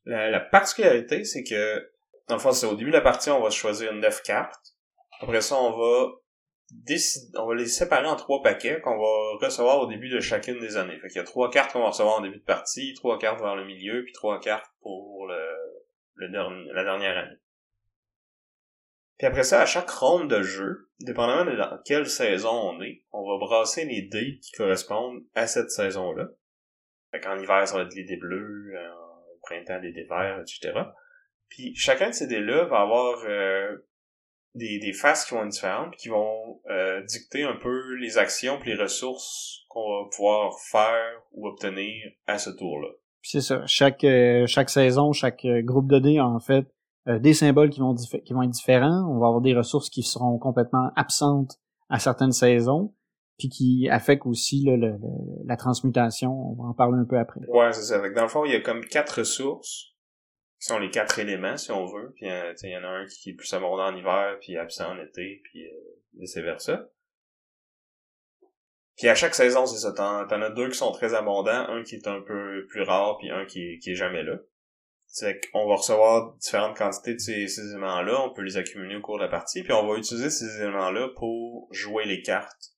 [0.04, 1.90] La, particularité, c'est que,
[2.28, 4.76] dans le fond, c'est au début de la partie, on va choisir neuf cartes.
[5.20, 6.12] Après ça, on va
[7.36, 10.76] on va les séparer en trois paquets qu'on va recevoir au début de chacune des
[10.76, 10.98] années.
[11.00, 13.40] Fait qu'il y a trois cartes qu'on va recevoir en début de partie, trois cartes
[13.40, 15.38] vers le milieu, puis trois cartes pour le,
[16.16, 17.36] la dernière année.
[19.18, 23.04] Puis après ça, à chaque ronde de jeu, dépendamment de dans quelle saison on est,
[23.12, 26.28] on va brasser les dés qui correspondent à cette saison-là.
[27.12, 30.72] Fait qu'en hiver, ça va être les dés bleus, en printemps, les dés verts, etc.
[31.48, 33.76] Puis chacun de ces dés-là va avoir euh,
[34.54, 38.58] des, des faces qui vont être différentes, qui vont euh, dicter un peu les actions
[38.64, 42.88] et les ressources qu'on va pouvoir faire ou obtenir à ce tour-là.
[43.22, 43.62] C'est ça.
[43.66, 46.66] Chaque euh, chaque saison, chaque euh, groupe de dés a en fait
[47.06, 49.10] des symboles qui vont qui vont être différents.
[49.10, 52.94] On va avoir des ressources qui seront complètement absentes à certaines saisons,
[53.38, 54.98] puis qui affectent aussi le,
[55.44, 56.30] la transmutation.
[56.30, 57.40] On va en parler un peu après.
[57.48, 57.98] Ouais, c'est ça.
[58.10, 59.91] Dans le fond, il y a comme quatre ressources
[60.62, 62.12] sont les quatre éléments, si on veut.
[62.14, 64.92] Puis euh, il y en a un qui est plus abondant en hiver, puis absent
[64.92, 66.88] en été, puis euh, vice-versa.
[68.96, 69.92] Puis à chaque saison, c'est ça.
[69.92, 73.30] T'en, as deux qui sont très abondants, un qui est un peu plus rare, puis
[73.30, 74.36] un qui est, qui est jamais là.
[75.06, 79.00] C'est qu'on va recevoir différentes quantités de ces, ces éléments-là, on peut les accumuler au
[79.00, 82.76] cours de la partie, puis on va utiliser ces éléments-là pour jouer les cartes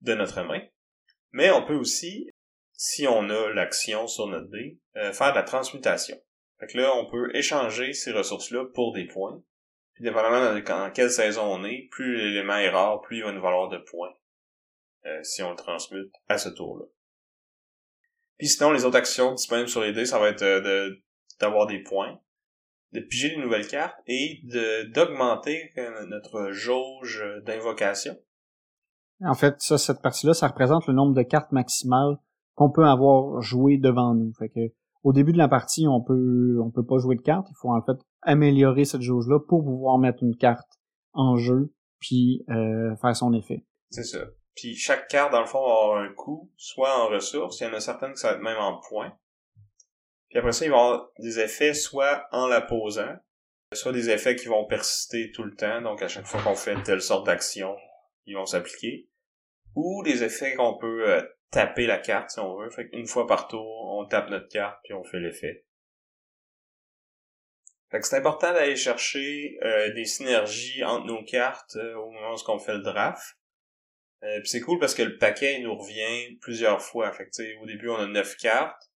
[0.00, 0.60] de notre main.
[1.30, 2.28] Mais on peut aussi,
[2.72, 6.20] si on a l'action sur notre dé, euh, faire de la transmutation.
[6.62, 9.42] Fait que là, on peut échanger ces ressources-là pour des points.
[9.94, 13.32] Puis dépendamment de dans quelle saison on est, plus l'élément est rare, plus il va
[13.32, 14.14] nous valoir de points.
[15.06, 16.84] Euh, si on le transmute à ce tour-là.
[18.38, 21.02] Puis sinon, les autres actions disponibles sur les dés, ça va être euh, de
[21.40, 22.20] d'avoir des points,
[22.92, 28.16] de piger des nouvelles cartes et de d'augmenter euh, notre jauge d'invocation.
[29.24, 32.18] En fait, ça, cette partie-là, ça représente le nombre de cartes maximales
[32.54, 34.32] qu'on peut avoir joué devant nous.
[34.34, 34.72] Fait que
[35.02, 37.48] au début de la partie, on peut on peut pas jouer de carte.
[37.50, 40.78] Il faut en fait améliorer cette jauge-là pour pouvoir mettre une carte
[41.12, 43.64] en jeu puis euh, faire son effet.
[43.90, 44.18] C'est ça.
[44.54, 47.66] Puis chaque carte, dans le fond, va avoir un coût, soit en ressources, il y
[47.66, 49.16] en a certaines qui ça va être même en points.
[50.28, 53.16] Puis après ça, il va y avoir des effets soit en la posant,
[53.72, 56.82] soit des effets qui vont persister tout le temps, donc à chaque fois qu'on fait
[56.82, 57.74] telle sorte d'action,
[58.26, 59.08] ils vont s'appliquer.
[59.74, 62.70] Ou des effets qu'on peut euh, taper la carte si on veut.
[62.70, 65.64] Fait qu'une fois par tour, on tape notre carte puis on fait l'effet.
[67.90, 72.34] Fait que c'est important d'aller chercher euh, des synergies entre nos cartes euh, au moment
[72.34, 73.36] où on fait le draft.
[74.24, 77.12] Euh, puis c'est cool parce que le paquet nous revient plusieurs fois.
[77.12, 78.90] Fait que, au début, on a neuf cartes.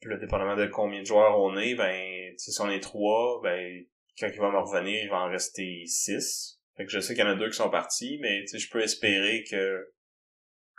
[0.00, 3.84] Puis là, dépendamment de combien de joueurs on est, ben, si on est trois, ben,
[4.18, 6.58] quand il va me revenir, il va en rester six.
[6.76, 8.80] Fait que je sais qu'il y en a deux qui sont partis, mais je peux
[8.80, 9.92] espérer que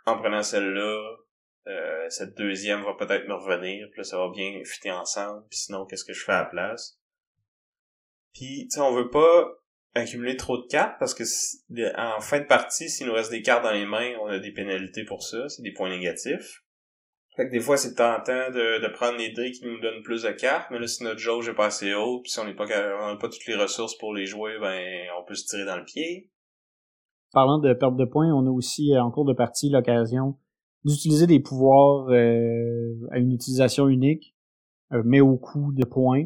[0.05, 1.17] en prenant celle-là,
[2.09, 5.85] cette deuxième va peut-être me revenir, puis là, ça va bien fitter ensemble, puis sinon,
[5.85, 6.99] qu'est-ce que je fais à la place?
[8.33, 9.59] Puis, tu sais, on veut pas
[9.95, 11.23] accumuler trop de cartes parce que
[11.97, 14.51] en fin de partie, s'il nous reste des cartes dans les mains, on a des
[14.51, 16.63] pénalités pour ça, c'est des points négatifs.
[17.35, 20.31] Fait que des fois, c'est tentant de, prendre les dés qui nous donnent plus de
[20.31, 22.65] cartes, mais là, si notre jauge est pas assez haut, puis si on n'est pas
[22.65, 25.85] n'a pas toutes les ressources pour les jouer, ben on peut se tirer dans le
[25.85, 26.29] pied.
[27.31, 30.35] Parlant de perte de points, on a aussi euh, en cours de partie l'occasion
[30.85, 34.35] d'utiliser des pouvoirs euh, à une utilisation unique,
[34.93, 36.25] euh, mais au coût de points.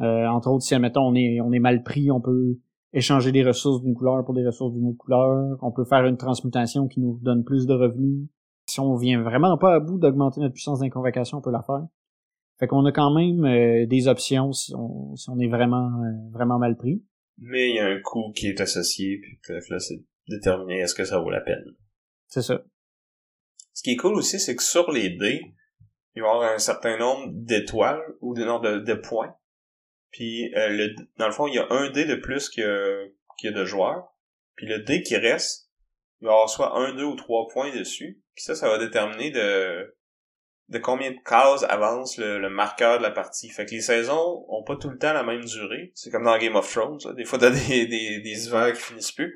[0.00, 2.58] Euh, entre autres, si admettons on est on est mal pris, on peut
[2.92, 5.58] échanger des ressources d'une couleur pour des ressources d'une autre couleur.
[5.62, 8.28] On peut faire une transmutation qui nous donne plus de revenus.
[8.68, 11.86] Si on vient vraiment pas à bout d'augmenter notre puissance d'inconvocation, on peut la faire.
[12.58, 16.30] Fait qu'on a quand même euh, des options si on, si on est vraiment euh,
[16.32, 17.02] vraiment mal pris.
[17.38, 21.04] Mais il y a un coût qui est associé, puis là, c'est déterminer est-ce que
[21.04, 21.64] ça vaut la peine.
[22.28, 22.62] C'est ça.
[23.86, 25.54] Qui est cool aussi, c'est que sur les dés,
[26.16, 29.36] il va y avoir un certain nombre d'étoiles ou de, de points.
[30.10, 33.46] Puis euh, le, dans le fond, il y a un dé de plus qu'il y,
[33.46, 34.08] a de joueurs.
[34.56, 35.70] Puis le dé qui reste,
[36.20, 38.20] il va y avoir soit un, deux ou trois points dessus.
[38.34, 39.94] Puis ça, ça va déterminer de
[40.68, 43.50] de combien de cases avance le, marqueur de la partie.
[43.50, 45.92] Fait que les saisons ont pas tout le temps la même durée.
[45.94, 46.98] C'est comme dans Game of Thrones.
[47.14, 49.32] Des fois, t'as des, des, des hivers qui finissent plus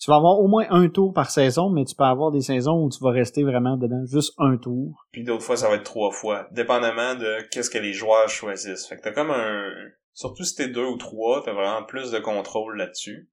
[0.00, 2.84] tu vas avoir au moins un tour par saison, mais tu peux avoir des saisons
[2.84, 5.06] où tu vas rester vraiment dedans juste un tour.
[5.12, 8.86] Puis d'autres fois, ça va être trois fois, dépendamment de qu'est-ce que les joueurs choisissent.
[8.86, 9.70] Fait que t'as comme un...
[10.14, 13.28] Surtout si t'es deux ou trois, t'as vraiment plus de contrôle là-dessus.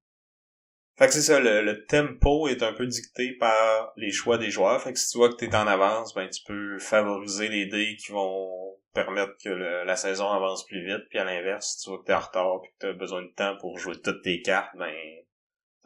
[0.98, 4.82] Fait que c'est ça, le, tempo est un peu dicté par les choix des joueurs.
[4.82, 7.96] Fait que si tu vois que t'es en avance, ben tu peux favoriser les dés
[7.98, 11.08] qui vont permettre que la saison avance plus vite.
[11.10, 13.32] Puis à l'inverse, si tu vois que t'es en retard et que t'as besoin de
[13.36, 14.92] temps pour jouer toutes tes cartes, ben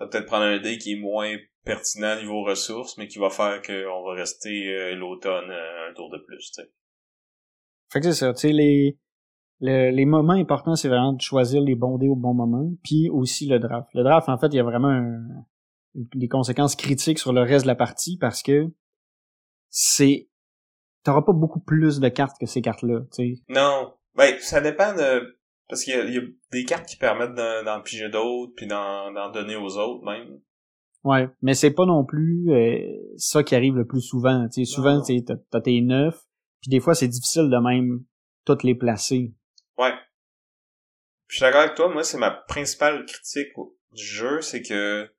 [0.01, 3.61] va peut-être prendre un dé qui est moins pertinent niveau ressources, mais qui va faire
[3.61, 6.71] qu'on va rester euh, l'automne euh, un tour de plus, tu sais.
[7.91, 8.97] Fait que c'est ça, tu sais, les,
[9.59, 13.47] les moments importants, c'est vraiment de choisir les bons dés au bon moment, puis aussi
[13.47, 13.89] le draft.
[13.93, 15.03] Le draft, en fait, il y a vraiment
[15.93, 18.67] des conséquences critiques sur le reste de la partie parce que
[19.69, 20.29] c'est
[21.03, 23.41] t'auras pas beaucoup plus de cartes que ces cartes-là, tu sais.
[23.49, 23.93] Non.
[24.15, 26.21] Ben, ça dépend de parce qu'il y, a
[26.51, 30.39] des cartes qui permettent d'en piger d'autres, puis d'en donner aux autres même.
[31.03, 34.47] Ouais, mais c'est pas non plus euh, ça qui arrive le plus souvent.
[34.51, 36.15] sais souvent, tu t'as tes neuf,
[36.61, 38.03] puis des fois, c'est difficile de même
[38.45, 39.33] toutes les placer.
[39.77, 39.93] Ouais.
[41.27, 43.49] je suis d'accord avec toi, moi, c'est ma principale critique
[43.93, 45.09] du jeu, c'est que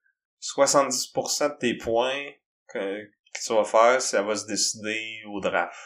[0.40, 2.30] 70% de tes points
[2.68, 5.78] que, que tu vas faire, ça va se décider au draft.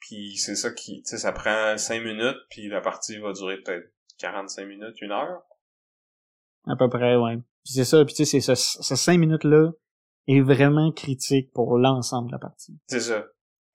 [0.00, 3.58] Puis c'est ça qui, tu sais, ça prend 5 minutes, puis la partie va durer
[3.62, 5.42] peut-être 45 minutes, une heure?
[6.66, 7.36] À peu près, ouais.
[7.64, 9.70] Puis c'est ça, puis tu sais, ce, ce 5 minutes-là
[10.26, 12.78] est vraiment critique pour l'ensemble de la partie.
[12.86, 13.26] C'est ça.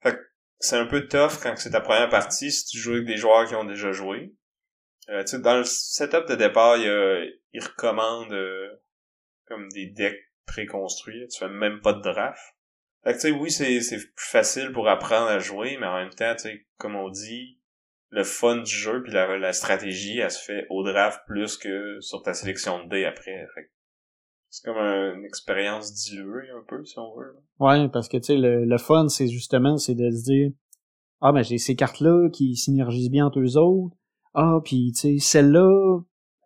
[0.02, 0.18] Fait
[0.60, 3.46] c'est un peu tough quand c'est ta première partie si tu joues avec des joueurs
[3.46, 4.34] qui ont déjà joué.
[5.10, 8.68] Euh, tu sais, dans le setup de départ, il, il recommande euh,
[9.46, 11.26] comme des decks préconstruits.
[11.28, 12.40] Tu fais même pas de draft.
[13.02, 15.96] Fait que tu sais, oui, c'est, c'est plus facile pour apprendre à jouer, mais en
[15.96, 17.60] même temps, tu sais, comme on dit,
[18.14, 22.22] le fun du jeu puis la, stratégie, elle se fait au draft plus que sur
[22.22, 23.46] ta sélection de dés après.
[24.50, 27.36] c'est comme une expérience diluée un peu, si on veut.
[27.58, 30.52] Ouais, parce que tu sais, le, fun, c'est justement, c'est de se dire
[31.20, 33.96] Ah ben j'ai ces cartes-là qui synergisent bien entre eux autres.
[34.32, 36.00] Ah, puis tu sais, celle-là,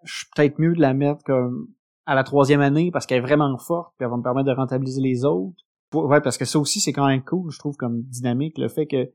[0.04, 1.68] je suis peut-être mieux de la mettre comme
[2.06, 4.54] à la troisième année parce qu'elle est vraiment forte, puis elle va me permettre de
[4.54, 5.62] rentabiliser les autres.
[5.92, 8.86] Ouais, parce que ça aussi, c'est quand même cool, je trouve, comme dynamique, le fait
[8.86, 9.10] que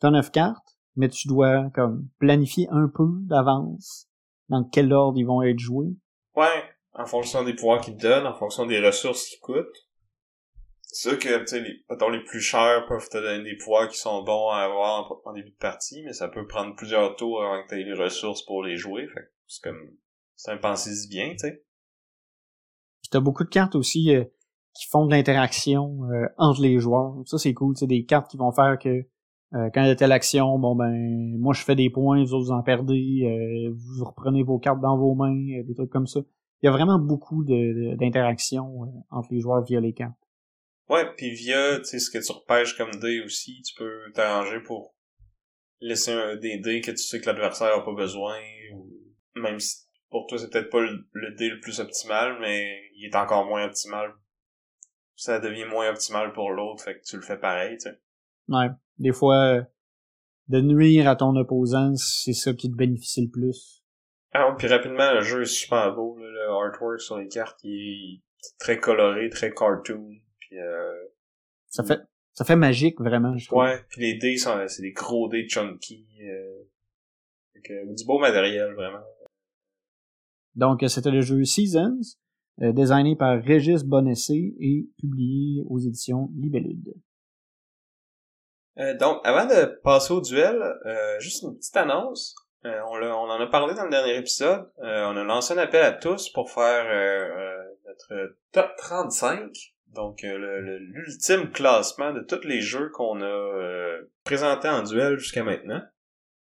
[0.00, 4.08] t'as neuf cartes, mais tu dois comme planifier un peu d'avance
[4.48, 5.94] dans quel ordre ils vont être joués.
[6.34, 9.88] Ouais, en fonction des pouvoirs qu'ils te donnent, en fonction des ressources qu'ils coûtent.
[10.82, 13.98] C'est sûr que, tu sais, les, les plus chers peuvent te donner des pouvoirs qui
[13.98, 17.62] sont bons à avoir en, début de partie, mais ça peut prendre plusieurs tours avant
[17.62, 19.06] que tu aies les ressources pour les jouer.
[19.08, 19.90] Fait c'est comme,
[20.36, 21.64] c'est un pensée bien, tu sais.
[23.02, 24.24] Puis t'as beaucoup de cartes aussi euh,
[24.74, 27.14] qui font de l'interaction euh, entre les joueurs.
[27.26, 29.06] Ça, c'est cool, c'est des cartes qui vont faire que
[29.54, 32.34] euh, quand il y a telle action, bon ben moi je fais des points, vous
[32.34, 35.90] autres vous en perdez, euh, vous reprenez vos cartes dans vos mains, euh, des trucs
[35.90, 36.20] comme ça.
[36.62, 40.16] Il y a vraiment beaucoup d'interactions entre les joueurs via les cartes.
[40.88, 44.60] Ouais, puis via tu sais ce que tu repêches comme dés aussi, tu peux t'arranger
[44.60, 44.94] pour
[45.80, 48.38] laisser un des dés que tu sais que l'adversaire a pas besoin
[48.74, 48.90] ou
[49.36, 53.06] même si pour toi c'est peut-être pas le, le deal le plus optimal, mais il
[53.06, 54.12] est encore moins optimal.
[55.14, 58.00] Ça devient moins optimal pour l'autre, fait que tu le fais pareil, tu sais.
[58.48, 58.68] Ouais.
[58.98, 59.66] Des fois,
[60.48, 63.82] de nuire à ton opposant, c'est ça qui te bénéficie le plus.
[64.32, 68.16] Ah, puis rapidement, le jeu est super beau, là, le artwork sur les cartes, il
[68.16, 70.92] est très coloré, très cartoon, puis euh...
[71.68, 72.00] Ça fait,
[72.32, 73.60] ça fait magique, vraiment, je trouve.
[73.60, 76.62] Ouais, puis les dés, sont, c'est des gros dés chunky, euh...
[77.54, 79.04] Fait que, du beau matériel, vraiment.
[80.54, 82.18] Donc, c'était le jeu Seasons,
[82.62, 86.94] euh, designé par Régis Bonessé et publié aux éditions Libellude.
[88.78, 92.34] Euh, donc, avant de passer au duel, euh, juste une petite annonce.
[92.64, 94.68] Euh, on, l'a- on en a parlé dans le dernier épisode.
[94.82, 99.50] Euh, on a lancé un appel à tous pour faire euh, notre top 35.
[99.94, 105.42] Donc, euh, le- l'ultime classement de tous les jeux qu'on a présentés en duel jusqu'à
[105.44, 105.80] maintenant.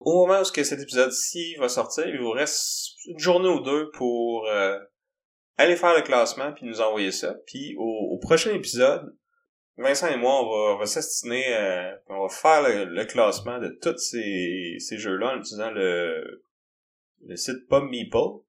[0.00, 4.48] Au moment où cet épisode-ci va sortir, il vous reste une journée ou deux pour
[5.58, 7.34] aller faire le classement puis nous envoyer ça.
[7.46, 9.14] Puis au, au prochain épisode,
[9.78, 13.96] Vincent et moi, on va, on va euh, on va faire le, classement de tous
[13.96, 16.44] ces, ces jeux-là en utilisant le,
[17.26, 18.42] le site PubMeeple.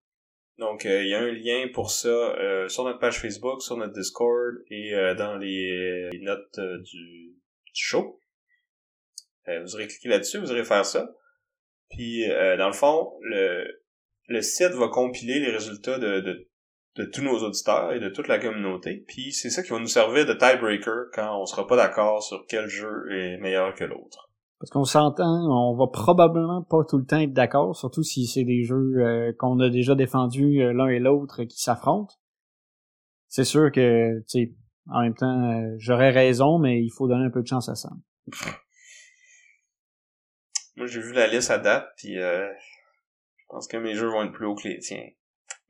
[0.58, 3.78] Donc, euh, il y a un lien pour ça euh, sur notre page Facebook, sur
[3.78, 7.36] notre Discord et euh, dans les, les notes euh, du,
[7.74, 8.20] du show.
[9.46, 11.14] Vous aurez cliqué là-dessus, vous aurez faire ça.
[11.90, 13.84] Puis, dans le fond, le,
[14.30, 16.48] le site va compiler les résultats de, de
[16.96, 19.04] de tous nos auditeurs et de toute la communauté.
[19.08, 22.46] Puis c'est ça qui va nous servir de tiebreaker quand on sera pas d'accord sur
[22.48, 24.30] quel jeu est meilleur que l'autre.
[24.60, 28.46] Parce qu'on s'entend, on va probablement pas tout le temps être d'accord, surtout si c'est
[28.46, 32.14] des jeux euh, qu'on a déjà défendus euh, l'un et l'autre qui s'affrontent.
[33.28, 34.54] C'est sûr que, tu sais,
[34.90, 37.76] en même temps, euh, j'aurais raison, mais il faut donner un peu de chance à
[37.76, 37.90] ça.
[40.76, 42.52] Moi j'ai vu la liste à date, puis euh,
[43.38, 45.08] je pense que mes jeux vont être plus hauts que les tiens.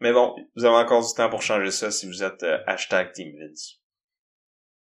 [0.04, 3.14] Mais bon, vous avez encore du temps pour changer ça si vous êtes euh, hashtag
[3.14, 3.80] Team Vince.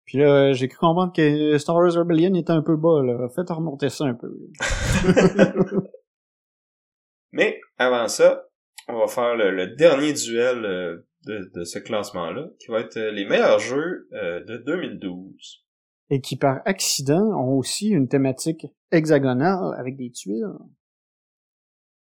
[0.06, 3.28] Puis là, j'ai cru comprendre que Star Wars Rebellion était un peu bas, là.
[3.36, 4.32] Faites remonter ça un peu.
[7.32, 8.46] Mais avant ça,
[8.88, 12.96] on va faire le, le dernier duel euh, de, de ce classement-là, qui va être
[12.96, 15.66] euh, les meilleurs jeux euh, de 2012.
[16.08, 20.48] Et qui, par accident, ont aussi une thématique hexagonale avec des tuiles.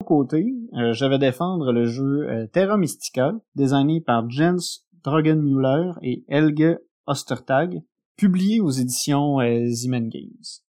[0.06, 6.24] Côté, euh, je vais défendre le jeu euh, Terra Mystica, designé par Jens Drogenmüller et
[6.28, 7.82] Helge Ostertag,
[8.15, 10.62] publié aux éditions euh, Zimen Games.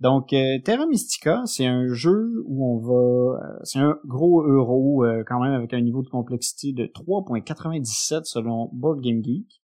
[0.00, 0.34] Donc,
[0.64, 3.60] Terra Mystica, c'est un jeu où on va...
[3.62, 9.00] c'est un gros euro, quand même, avec un niveau de complexité de 3.97 selon Board
[9.00, 9.62] Game Geek.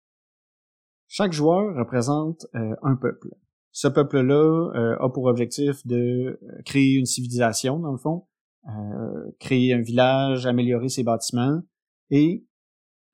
[1.08, 3.30] Chaque joueur représente un peuple.
[3.72, 8.27] Ce peuple-là a pour objectif de créer une civilisation, dans le fond,
[8.68, 11.62] euh, créer un village, améliorer ses bâtiments
[12.10, 12.44] et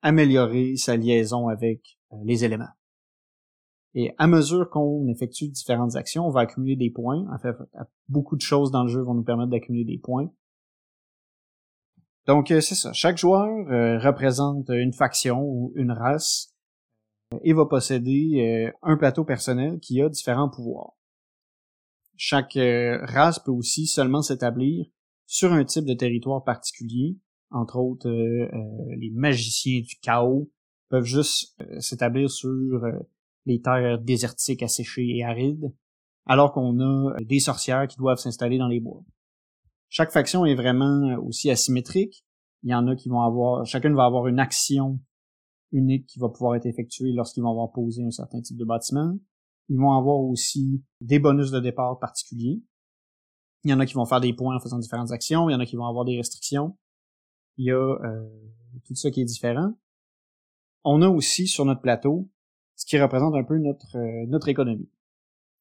[0.01, 2.73] améliorer sa liaison avec euh, les éléments.
[3.93, 7.25] Et à mesure qu'on effectue différentes actions, on va accumuler des points.
[7.33, 7.55] En fait,
[8.09, 10.29] beaucoup de choses dans le jeu vont nous permettre d'accumuler des points.
[12.25, 12.91] Donc, euh, c'est ça.
[12.91, 13.47] Chaque joueur
[14.03, 16.53] représente une faction ou une race
[17.43, 20.97] et va posséder un plateau personnel qui a différents pouvoirs.
[22.17, 24.87] Chaque race peut aussi seulement s'établir
[25.25, 27.17] sur un type de territoire particulier.
[27.51, 30.51] Entre autres, euh, euh, les magiciens du chaos
[30.89, 32.51] peuvent juste euh, s'établir sur
[33.45, 35.71] les terres désertiques asséchées et arides,
[36.25, 39.03] alors qu'on a des sorcières qui doivent s'installer dans les bois.
[39.89, 42.25] Chaque faction est vraiment aussi asymétrique.
[42.63, 44.99] Il y en a qui vont avoir, chacune va avoir une action
[45.71, 49.15] unique qui va pouvoir être effectuée lorsqu'ils vont avoir posé un certain type de bâtiment.
[49.69, 52.61] Ils vont avoir aussi des bonus de départ particuliers.
[53.65, 55.49] Il y en a qui vont faire des points en faisant différentes actions.
[55.49, 56.77] Il y en a qui vont avoir des restrictions.
[57.57, 58.29] Il y a euh,
[58.85, 59.73] tout ça qui est différent.
[60.83, 62.29] On a aussi sur notre plateau
[62.75, 64.89] ce qui représente un peu notre euh, notre économie.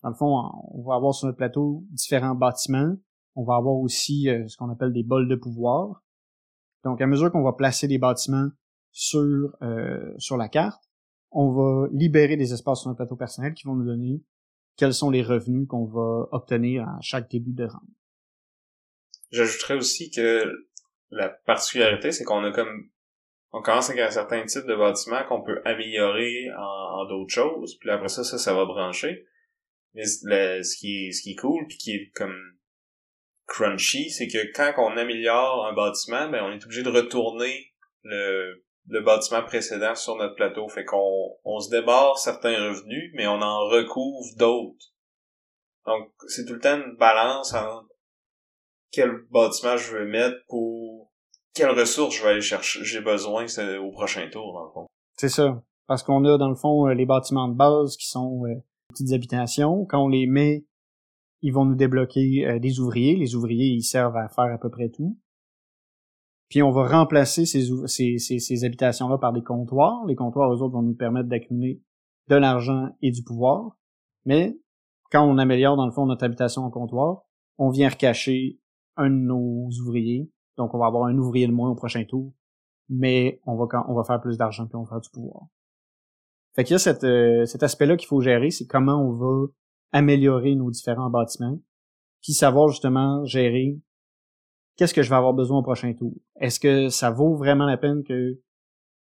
[0.02, 2.94] Dans le fond, on va avoir sur notre plateau différents bâtiments.
[3.36, 6.02] On va avoir aussi euh, ce qu'on appelle des bols de pouvoir.
[6.84, 8.48] Donc, à mesure qu'on va placer des bâtiments
[8.92, 10.82] sur euh, sur la carte,
[11.30, 14.22] on va libérer des espaces sur notre plateau personnel qui vont nous donner
[14.76, 17.82] quels sont les revenus qu'on va obtenir à chaque début de rang.
[19.30, 20.68] J'ajouterais aussi que
[21.10, 22.90] la particularité, c'est qu'on a comme
[23.52, 27.90] on commence avec un certain type de bâtiment qu'on peut améliorer en, d'autres choses, puis
[27.90, 29.26] après ça, ça, ça va brancher.
[29.94, 32.36] Mais ce qui est ce qui est cool puis qui est comme
[33.46, 37.72] crunchy, c'est que quand on améliore un bâtiment, ben on est obligé de retourner
[38.02, 40.68] le, le bâtiment précédent sur notre plateau.
[40.68, 44.86] Fait qu'on on se débarre certains revenus, mais on en recouvre d'autres.
[45.86, 47.88] Donc c'est tout le temps une balance entre
[48.90, 51.12] quel bâtiment je veux mettre pour
[51.54, 53.46] quelles ressources je vais aller chercher, j'ai besoin
[53.80, 54.86] au prochain tour, dans le fond.
[55.16, 55.62] C'est ça.
[55.86, 58.42] Parce qu'on a, dans le fond, les bâtiments de base qui sont
[58.88, 59.84] petites habitations.
[59.84, 60.64] Quand on les met,
[61.42, 63.16] ils vont nous débloquer des ouvriers.
[63.16, 65.18] Les ouvriers, ils servent à faire à peu près tout.
[66.48, 70.04] Puis on va remplacer ces, ces, ces, habitations-là par des comptoirs.
[70.06, 71.82] Les comptoirs, eux autres, vont nous permettre d'accumuler
[72.28, 73.76] de l'argent et du pouvoir.
[74.24, 74.56] Mais
[75.10, 77.22] quand on améliore, dans le fond, notre habitation en comptoir,
[77.58, 78.60] on vient recacher
[78.96, 80.30] un de nos ouvriers.
[80.56, 82.32] Donc on va avoir un ouvrier de moins au prochain tour.
[82.88, 85.46] Mais on va, on va faire plus d'argent puis on va faire du pouvoir.
[86.54, 89.46] Fait qu'il y a euh, cet aspect-là qu'il faut gérer, c'est comment on va
[89.92, 91.58] améliorer nos différents bâtiments,
[92.22, 93.78] puis savoir justement gérer
[94.76, 96.14] qu'est-ce que je vais avoir besoin au prochain tour?
[96.36, 98.40] Est-ce que ça vaut vraiment la peine que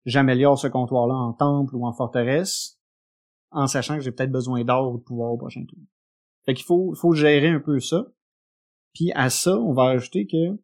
[0.05, 2.79] j'améliore ce comptoir-là en temple ou en forteresse,
[3.51, 5.79] en sachant que j'ai peut-être besoin d'or ou de pouvoir au prochain tour?
[6.45, 8.07] Fait qu'il faut, faut gérer un peu ça.
[8.93, 10.57] Puis à ça, on va ajouter que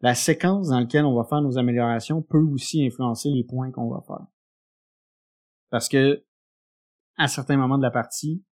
[0.00, 3.90] la séquence dans laquelle on va faire nos améliorations peut aussi influencer les points qu'on
[3.90, 4.26] va faire.
[5.70, 6.24] Parce que
[7.16, 8.44] à certains moments de la partie,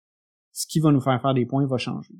[0.53, 2.15] ce qui va nous faire faire des points va changer.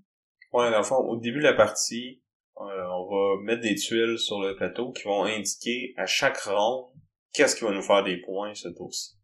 [0.53, 2.23] Ouais, dans le fond, au début de la partie,
[2.69, 6.87] euh, on va mettre des tuiles sur le plateau qui vont indiquer à chaque ronde
[7.33, 9.17] qu'est-ce qui va nous faire des points ce tour-ci.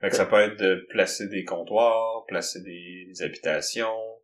[0.00, 4.18] Fait que ça peut être de placer des comptoirs, placer des, habitations,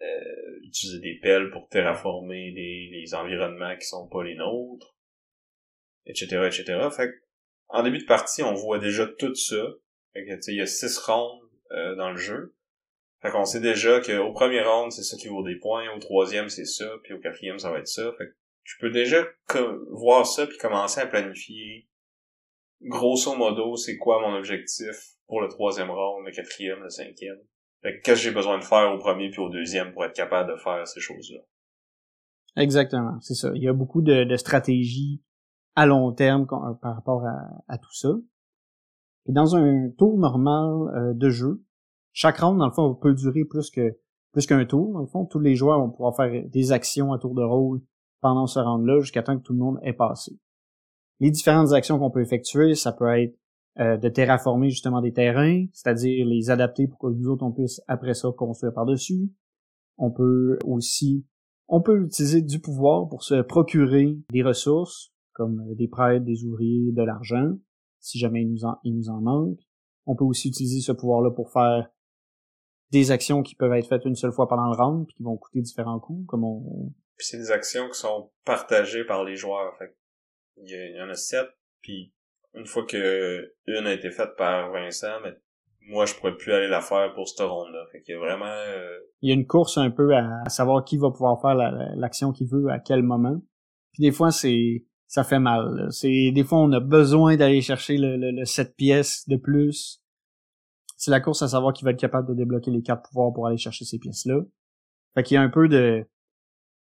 [0.00, 4.96] euh, utiliser des pelles pour terraformer les, environnements qui sont pas les nôtres,
[6.06, 6.88] etc., etc.
[6.94, 7.14] Fait que,
[7.68, 9.62] en début de partie, on voit déjà tout ça.
[10.14, 11.40] Fait que, il y a six rondes
[11.70, 12.54] euh, dans le jeu.
[13.20, 16.48] Fait qu'on sait déjà qu'au premier round, c'est ça qui vaut des points, au troisième,
[16.48, 18.12] c'est ça, puis au quatrième, ça va être ça.
[18.16, 19.26] Fait que je peux déjà
[19.92, 21.88] voir ça puis commencer à planifier
[22.82, 27.38] grosso modo c'est quoi mon objectif pour le troisième round, le quatrième, le cinquième.
[27.82, 30.14] Fait que qu'est-ce que j'ai besoin de faire au premier puis au deuxième pour être
[30.14, 31.40] capable de faire ces choses-là?
[32.56, 33.50] Exactement, c'est ça.
[33.54, 35.22] Il y a beaucoup de, de stratégies
[35.76, 37.24] à long terme par rapport
[37.68, 38.08] à, tout ça.
[39.26, 41.62] Et dans un tour normal euh, de jeu,
[42.12, 43.96] chaque round, dans le fond, peut durer plus que
[44.32, 44.92] plus qu'un tour.
[44.92, 47.80] Dans le fond, tous les joueurs vont pouvoir faire des actions à tour de rôle
[48.20, 50.38] pendant ce round-là jusqu'à temps que tout le monde est passé.
[51.20, 53.36] Les différentes actions qu'on peut effectuer, ça peut être
[53.80, 57.80] euh, de terraformer justement des terrains, c'est-à-dire les adapter pour que nous autres on puisse
[57.88, 59.30] après ça construire par-dessus.
[59.96, 61.24] On peut aussi
[61.68, 66.90] on peut utiliser du pouvoir pour se procurer des ressources comme des prêtres, des ouvriers,
[66.92, 67.52] de l'argent,
[68.00, 69.60] si jamais il nous en, il nous en manque.
[70.06, 71.88] On peut aussi utiliser ce pouvoir-là pour faire
[72.90, 75.36] des actions qui peuvent être faites une seule fois pendant le round puis qui vont
[75.36, 79.76] coûter différents coups comme on puis c'est des actions qui sont partagées par les joueurs.
[79.76, 79.94] Fait
[80.56, 81.48] il y, en a sept
[81.82, 82.12] puis
[82.54, 85.34] une fois que une a été faite par Vincent mais
[85.88, 88.20] moi je pourrais plus aller la faire pour cette ronde là fait qu'il y a
[88.20, 91.54] vraiment euh, il y a une course un peu à, savoir qui va pouvoir faire
[91.54, 93.40] l'action qu'il veut à quel moment.
[93.92, 97.96] Puis des fois c'est ça fait mal c'est des fois on a besoin d'aller chercher
[97.98, 100.02] le, le, le 7 pièces de plus
[100.98, 103.46] c'est la course à savoir qui va être capable de débloquer les quatre pouvoirs pour
[103.46, 104.40] aller chercher ces pièces-là.
[105.14, 106.04] Fait qu'il y a un peu de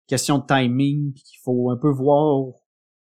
[0.07, 2.47] question de timing, puis qu'il faut un peu voir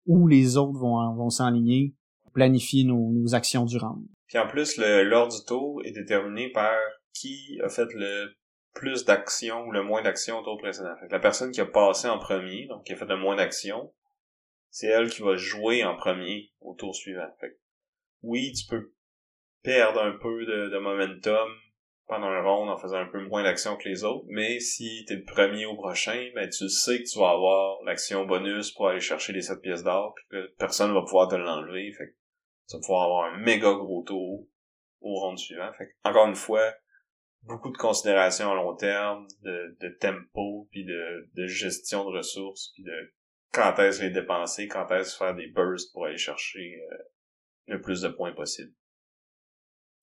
[0.06, 1.94] où les autres vont, vont s'enligner,
[2.32, 4.06] planifier nos, actions du round.
[4.28, 6.72] Puis en plus, l'ordre du tour est déterminé par
[7.12, 8.32] qui a fait le
[8.72, 10.94] plus d'actions ou le moins d'actions au tour précédent.
[11.00, 13.36] Fait que la personne qui a passé en premier, donc qui a fait le moins
[13.36, 13.92] d'actions,
[14.70, 17.28] c'est elle qui va jouer en premier au tour suivant.
[17.40, 17.58] Fait
[18.22, 18.92] oui, tu peux
[19.64, 21.48] perdre un peu de, momentum
[22.06, 25.16] pendant un round en faisant un peu moins d'action que les autres, mais si t'es
[25.16, 29.00] le premier au prochain, ben tu sais que tu vas avoir l'action bonus pour aller
[29.00, 32.14] chercher les 7 pièces d'or, puis que personne va pouvoir te l'enlever, fait que
[32.68, 34.46] tu vas pouvoir avoir un méga gros tour
[35.00, 35.72] au round suivant.
[35.78, 36.74] Fait encore une fois,
[37.42, 42.70] beaucoup de considérations à long terme, de, de tempo, puis de, de gestion de ressources,
[42.74, 43.14] puis de
[43.50, 46.96] quand est-ce les dépenser, quand est-ce faire des bursts pour aller chercher euh,
[47.66, 48.72] le plus de points possible.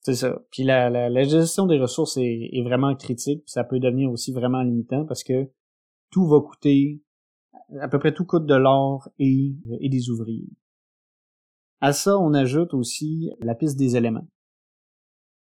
[0.01, 0.39] C'est ça.
[0.51, 4.11] Puis la, la, la, gestion des ressources est, est vraiment critique, puis ça peut devenir
[4.11, 5.51] aussi vraiment limitant parce que
[6.09, 7.03] tout va coûter,
[7.79, 10.49] à peu près tout coûte de l'or et, et des ouvriers.
[11.81, 14.27] À ça, on ajoute aussi la piste des éléments.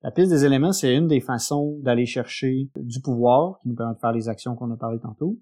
[0.01, 3.95] La piste des éléments, c'est une des façons d'aller chercher du pouvoir qui nous permet
[3.95, 5.37] de faire les actions qu'on a parlé tantôt.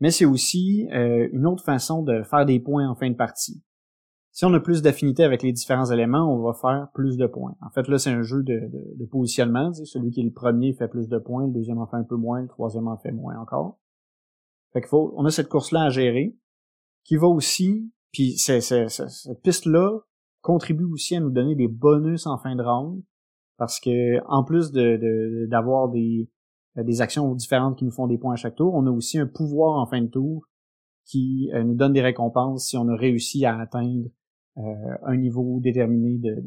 [0.00, 3.62] Mais c'est aussi euh, une autre façon de faire des points en fin de partie
[4.38, 7.56] si on a plus d'affinité avec les différents éléments, on va faire plus de points.
[7.60, 9.72] En fait, là, c'est un jeu de, de, positionnement.
[9.72, 12.14] Celui qui est le premier fait plus de points, le deuxième en fait un peu
[12.14, 13.80] moins, le troisième en fait moins encore.
[14.72, 16.36] Fait qu'il faut, on a cette course-là à gérer,
[17.02, 20.02] qui va aussi, puis cette piste-là
[20.40, 23.02] contribue aussi à nous donner des bonus en fin de round,
[23.56, 26.30] parce que en plus de d'avoir des
[26.76, 29.26] des actions différentes qui nous font des points à chaque tour, on a aussi un
[29.26, 30.46] pouvoir en fin de tour
[31.06, 34.10] qui nous donne des récompenses si on a réussi à atteindre
[34.58, 36.42] un niveau déterminé de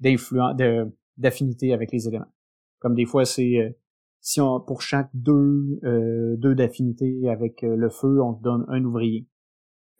[0.00, 2.32] d'influence de, d'affinité avec les éléments.
[2.80, 3.76] Comme des fois c'est
[4.20, 5.80] si on pour chaque deux
[6.38, 9.26] deux d'affinité avec le feu, on te donne un ouvrier.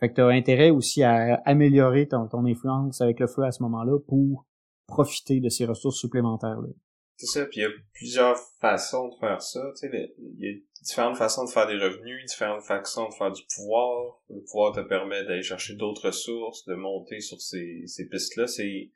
[0.01, 3.53] Fait que tu as intérêt aussi à améliorer ton, ton influence avec le feu à
[3.53, 4.47] ce moment-là pour
[4.87, 6.69] profiter de ces ressources supplémentaires-là.
[7.17, 9.61] C'est ça, puis il y a plusieurs façons de faire ça.
[9.81, 14.21] Tu sais, différentes façons de faire des revenus, différentes façons de faire du pouvoir.
[14.31, 18.47] Le pouvoir te permet d'aller chercher d'autres ressources, de monter sur ces, ces pistes-là.
[18.47, 18.91] C'est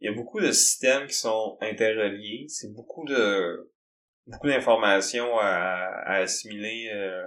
[0.00, 2.46] il y a beaucoup de systèmes qui sont interreliés.
[2.48, 3.72] C'est beaucoup de
[4.26, 5.46] beaucoup d'informations à,
[6.04, 7.22] à assimiler euh,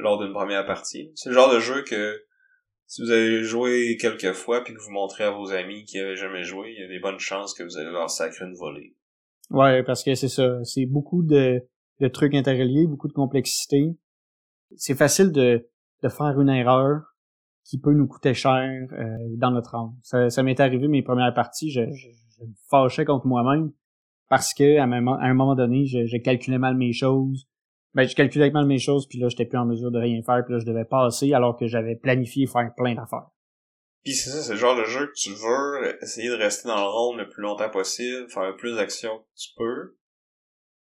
[0.00, 1.12] lors d'une première partie.
[1.14, 2.24] C'est le genre de jeu que
[2.86, 6.16] si vous avez joué quelques fois puis que vous montrez à vos amis qui n'avaient
[6.16, 8.94] jamais joué, il y a des bonnes chances que vous allez leur sacrer une volée.
[9.50, 10.62] Ouais, parce que c'est ça.
[10.64, 11.62] C'est beaucoup de,
[12.02, 13.96] de trucs interreliés, beaucoup de complexité.
[14.76, 15.68] C'est facile de,
[16.02, 17.00] faire une erreur
[17.64, 19.94] qui peut nous coûter cher euh, dans notre âme.
[20.02, 23.70] Ça, m'est arrivé mes premières parties, je me fâchais contre moi-même
[24.28, 27.46] parce que à, un moment donné, je, je calculais mal mes choses,
[27.94, 30.42] ben je calculais mal mes choses puis là j'étais plus en mesure de rien faire
[30.44, 33.28] puis là je devais passer alors que j'avais planifié faire plein d'affaires.
[34.02, 36.80] Puis c'est ça, c'est le genre de jeu que tu veux essayer de rester dans
[36.80, 39.96] le rôle le plus longtemps possible, faire le plus d'actions que tu peux.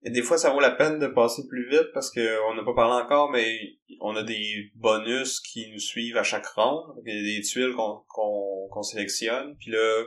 [0.04, 2.64] Et des fois, ça vaut la peine de passer plus vite parce que on n'a
[2.64, 6.96] pas parlé encore, mais on a des bonus qui nous suivent à chaque ronde.
[7.06, 8.04] Il y a des tuiles qu'on
[8.70, 10.04] qu'on sélectionne, puis là,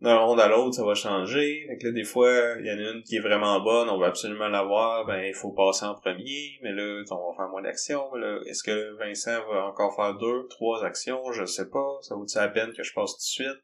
[0.00, 1.64] d'un ronde à l'autre, ça va changer.
[1.68, 2.30] Fait que là, des fois,
[2.60, 5.34] il y en a une qui est vraiment bonne, on va absolument l'avoir, ben il
[5.34, 8.14] faut passer en premier, mais là, on va faire moins d'actions.
[8.14, 11.32] là, est-ce que Vincent va encore faire deux, trois actions?
[11.32, 11.98] Je sais pas.
[12.02, 13.62] Ça vaut-il la peine que je passe tout de suite?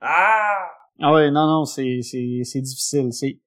[0.00, 0.68] Ah!
[1.02, 3.12] Ah ouais, non, non, c'est, c'est, c'est difficile.
[3.12, 3.38] C'est,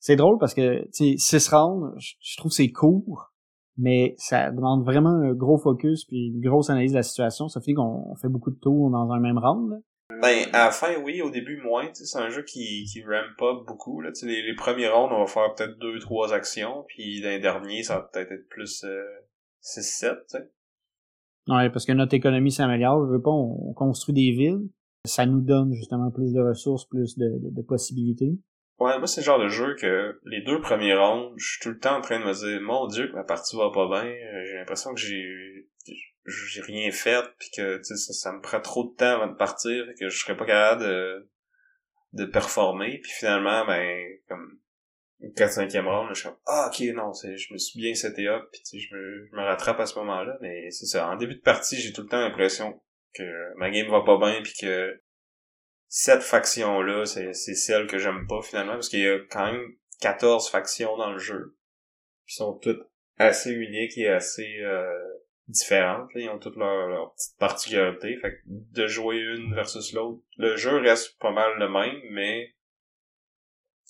[0.00, 3.32] c'est drôle parce que, tu sais, six rounds, je trouve c'est court,
[3.76, 7.48] mais ça demande vraiment un gros focus puis une grosse analyse de la situation.
[7.48, 9.76] Ça fait qu'on fait beaucoup de tours dans un même round, là.
[10.22, 11.88] Ben, à la fin, oui, au début, moins.
[11.92, 14.00] C'est un jeu qui, qui ramp up beaucoup.
[14.00, 14.10] Là.
[14.22, 17.82] Les, les premiers rounds, on va faire peut-être deux, trois actions, puis dans les derniers,
[17.82, 19.04] ça va peut-être être plus euh,
[19.62, 20.50] 6-7, tu sais.
[21.48, 24.68] Ouais, parce que notre économie s'améliore, on veut pas, on construit des villes.
[25.04, 28.38] Ça nous donne justement plus de ressources, plus de, de, de possibilités.
[28.78, 31.70] Ouais, moi, c'est le genre de jeu que les deux premiers rounds, je suis tout
[31.70, 34.14] le temps en train de me dire, mon dieu, que ma partie va pas bien.
[34.44, 35.66] J'ai l'impression que j'ai
[36.28, 39.84] j'ai rien fait puis que ça, ça me prend trop de temps avant de partir
[39.98, 41.28] que je serais pas capable de
[42.14, 44.58] de performer puis finalement ben comme
[45.36, 48.28] 4 5 e round je suis comme ah ok non je me suis bien seté
[48.28, 51.34] up puis je me je me rattrape à ce moment-là mais c'est ça en début
[51.34, 52.80] de partie j'ai tout le temps l'impression
[53.14, 55.00] que ma game va pas bien puis que
[55.88, 59.74] cette faction là c'est celle que j'aime pas finalement parce qu'il y a quand même
[60.00, 61.56] 14 factions dans le jeu
[62.26, 62.86] qui sont toutes
[63.18, 65.18] assez uniques et assez euh,
[65.48, 66.10] différentes.
[66.14, 68.16] Ils ont toutes leurs leur petites particularités.
[68.20, 72.54] Fait que de jouer une versus l'autre, le jeu reste pas mal le même, mais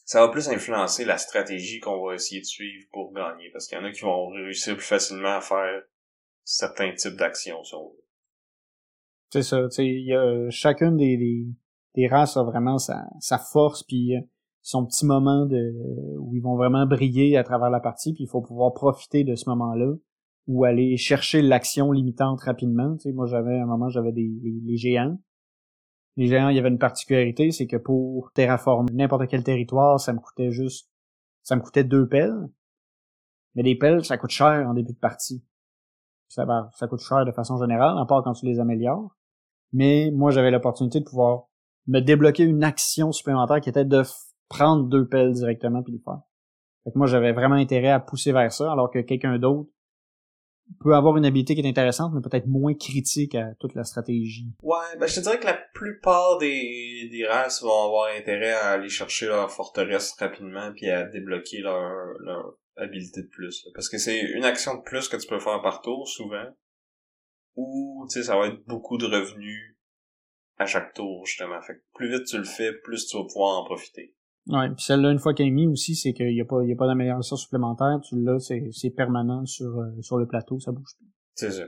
[0.04, 3.50] ça va plus influencer la stratégie qu'on va essayer de suivre pour gagner.
[3.52, 5.82] Parce qu'il y en a qui vont réussir plus facilement à faire
[6.44, 8.04] certains types d'actions, si on veut.
[9.30, 11.44] C'est ça, tu sais, il y a chacune des,
[11.98, 14.20] des, races a vraiment sa, force puis euh,
[14.62, 15.72] son petit moment de
[16.18, 19.34] où ils vont vraiment briller à travers la partie puis il faut pouvoir profiter de
[19.34, 19.94] ce moment-là
[20.48, 22.96] ou aller chercher l'action limitante rapidement.
[22.96, 25.18] Tu sais, moi, j'avais à un moment, j'avais des les, géants.
[26.16, 30.12] Les géants, il y avait une particularité, c'est que pour terraformer n'importe quel territoire, ça
[30.12, 30.90] me coûtait juste,
[31.42, 32.48] ça me coûtait deux pelles.
[33.54, 35.44] Mais les pelles, ça coûte cher en début de partie.
[36.28, 39.16] Ça, ça coûte cher de façon générale, à part quand tu les améliores.
[39.72, 41.47] Mais moi, j'avais l'opportunité de pouvoir
[41.88, 44.02] me débloquer une action supplémentaire qui était de
[44.48, 46.20] prendre deux pelles directement puis le faire.
[46.84, 49.70] Fait que moi, j'avais vraiment intérêt à pousser vers ça, alors que quelqu'un d'autre
[50.80, 54.52] peut avoir une habilité qui est intéressante, mais peut-être moins critique à toute la stratégie.
[54.62, 58.72] Ouais, ben je te dirais que la plupart des, des races vont avoir intérêt à
[58.72, 63.66] aller chercher leur forteresse rapidement puis à débloquer leur, leur habilité de plus.
[63.74, 66.44] Parce que c'est une action de plus que tu peux faire par tour, souvent.
[67.56, 69.77] Ou, tu sais, ça va être beaucoup de revenus
[70.58, 71.60] à chaque tour, justement.
[71.62, 74.14] Fait que plus vite tu le fais, plus tu vas pouvoir en profiter.
[74.48, 76.72] Ouais, puis celle-là, une fois qu'elle est mise aussi, c'est qu'il n'y a pas, y
[76.72, 78.00] a pas d'amélioration supplémentaire.
[78.02, 81.08] Tu l'as, c'est, c'est permanent sur, euh, sur le plateau, ça bouge plus.
[81.34, 81.64] C'est ça.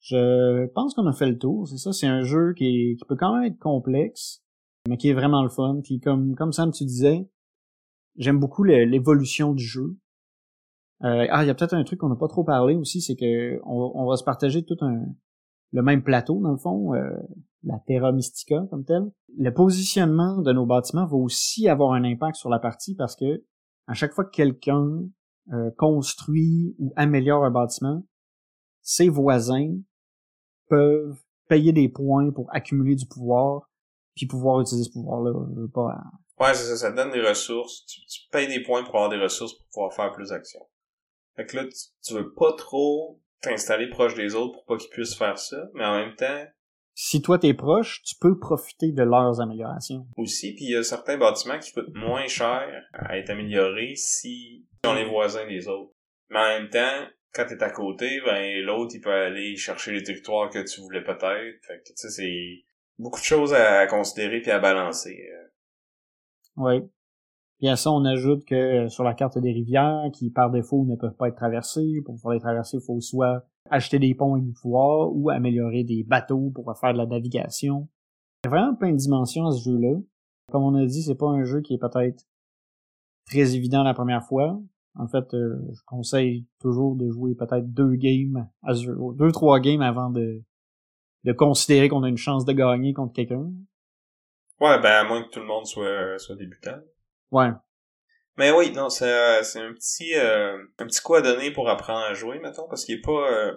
[0.00, 1.92] Je pense qu'on a fait le tour, c'est ça.
[1.92, 4.42] C'est un jeu qui, qui peut quand même être complexe,
[4.88, 5.80] mais qui est vraiment le fun.
[5.82, 7.28] Puis comme, comme Sam, tu disais,
[8.16, 9.96] j'aime beaucoup l'évolution du jeu.
[11.04, 13.16] Euh, ah, il y a peut-être un truc qu'on n'a pas trop parlé aussi, c'est
[13.16, 15.04] que on, on, va se partager tout un
[15.72, 16.94] le même plateau, dans le fond.
[16.94, 17.10] Euh,
[17.64, 19.10] la Terra Mystica comme telle.
[19.36, 23.44] Le positionnement de nos bâtiments va aussi avoir un impact sur la partie parce que
[23.86, 25.02] à chaque fois que quelqu'un
[25.52, 28.04] euh, construit ou améliore un bâtiment,
[28.80, 29.76] ses voisins
[30.68, 33.70] peuvent payer des points pour accumuler du pouvoir,
[34.14, 35.32] puis pouvoir utiliser ce pouvoir-là.
[35.72, 36.02] Pas...
[36.38, 37.84] Ouais, c'est ça, ça donne des ressources.
[37.86, 40.66] Tu, tu, payes des points pour avoir des ressources pour pouvoir faire plus d'actions.
[41.36, 44.90] Fait que là, tu, tu veux pas trop t'installer proche des autres pour pas qu'ils
[44.90, 46.46] puissent faire ça, mais en même temps,
[46.94, 50.06] si toi t'es proche, tu peux profiter de leurs améliorations.
[50.16, 54.66] Aussi, puis il y a certains bâtiments qui coûtent moins cher à être améliorés si
[54.84, 55.94] on est voisins des autres.
[56.28, 60.02] Mais en même temps, quand t'es à côté, ben l'autre il peut aller chercher les
[60.02, 61.64] territoires que tu voulais peut-être.
[61.66, 62.64] Fait que tu sais, c'est
[62.98, 65.18] beaucoup de choses à considérer puis à balancer.
[65.32, 65.48] Euh.
[67.62, 70.96] Puis à ça, on ajoute que sur la carte des rivières, qui par défaut ne
[70.96, 74.44] peuvent pas être traversées, pour pouvoir les traverser, il faut soit acheter des ponts avec
[74.44, 77.88] du pouvoir ou améliorer des bateaux pour faire de la navigation.
[78.42, 79.96] Il y a vraiment plein de dimensions à ce jeu-là.
[80.50, 82.24] Comme on a dit, c'est pas un jeu qui est peut-être
[83.26, 84.60] très évident la première fois.
[84.98, 88.48] En fait, euh, je conseille toujours de jouer peut-être deux games
[89.14, 90.42] deux trois games avant de
[91.22, 93.52] de considérer qu'on a une chance de gagner contre quelqu'un.
[94.60, 96.80] Ouais, ben à moins que tout le monde soit soit débutant.
[97.32, 97.48] Ouais.
[98.36, 101.68] Mais oui, non, c'est euh, c'est un petit euh, un petit coup à donner pour
[101.68, 103.52] apprendre à jouer, mettons, parce qu'il est pas euh,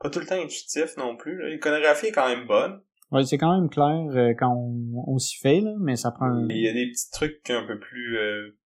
[0.00, 1.50] pas tout le temps intuitif non plus.
[1.50, 2.82] L'iconographie est quand même bonne.
[3.10, 6.48] Ouais, c'est quand même clair quand on, on s'y fait, là, mais ça prend un...
[6.48, 8.18] Il y a des petits trucs un peu plus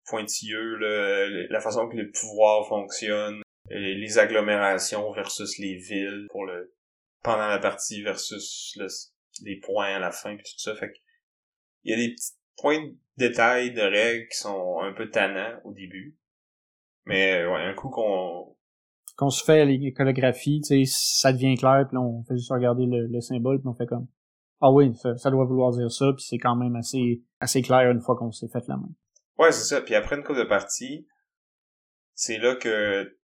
[0.08, 6.72] pointilleux, là, la façon que les pouvoirs fonctionnent, les agglomérations versus les villes pour le
[7.24, 8.78] pendant la partie versus
[9.42, 10.76] les points à la fin puis tout ça.
[10.76, 10.92] Fait
[11.82, 12.84] il y a des petits points
[13.16, 16.16] détails de règles qui sont un peu tannants au début.
[17.04, 18.56] Mais ouais, un coup qu'on
[19.16, 23.20] qu'on se fait l'iconographie, tu sais, ça devient clair, puis on fait juste regarder le,
[23.22, 24.06] symbole, puis on fait comme
[24.60, 28.00] ah oui, ça, doit vouloir dire ça, puis c'est quand même assez assez clair une
[28.00, 28.88] fois qu'on s'est fait la main.
[29.38, 29.80] Ouais, c'est ça.
[29.80, 31.06] Puis après une couple de parties,
[32.14, 33.18] c'est là que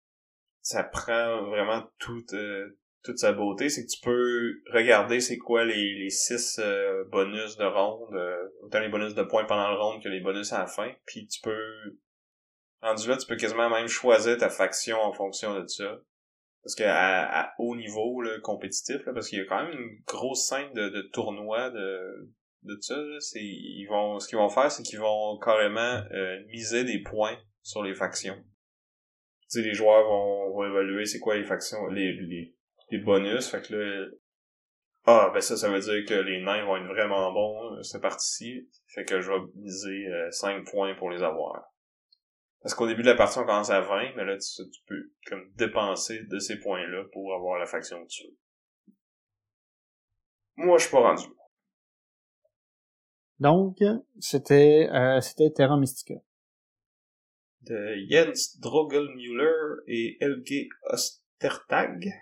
[0.61, 5.65] ça prend vraiment toute euh, toute sa beauté, c'est que tu peux regarder c'est quoi
[5.65, 9.79] les, les six euh, bonus de ronde, euh, autant les bonus de points pendant le
[9.79, 11.97] ronde que les bonus à la fin, puis tu peux
[12.83, 16.01] rendu là, tu peux quasiment même choisir ta faction en fonction de ça.
[16.63, 20.03] Parce que à, haut niveau là, compétitif, là, parce qu'il y a quand même une
[20.07, 22.31] grosse scène de, de tournoi de,
[22.65, 26.85] de ça, c'est ils vont ce qu'ils vont faire, c'est qu'ils vont carrément euh, miser
[26.85, 28.37] des points sur les factions.
[29.51, 32.55] Tu sais, les joueurs vont, vont évaluer c'est quoi les factions, les, les
[32.91, 33.49] des bonus.
[33.49, 34.07] Fait que là,
[35.07, 38.03] ah, ben ça, ça veut dire que les nains vont être vraiment bons, euh, cette
[38.03, 38.69] partie-ci.
[38.89, 41.73] Fait que je vais miser 5 euh, points pour les avoir.
[42.63, 45.11] Parce qu'au début de la partie, on commence à 20, mais là, tu, tu peux
[45.27, 48.29] comme dépenser de ces points-là pour avoir la faction dessus.
[50.57, 51.25] Moi, je suis pas rendu.
[53.39, 53.79] Donc,
[54.19, 56.17] c'était euh, c'était Terra Mystica.
[57.63, 62.13] De Jens Drogelmüller et Helge Ostertag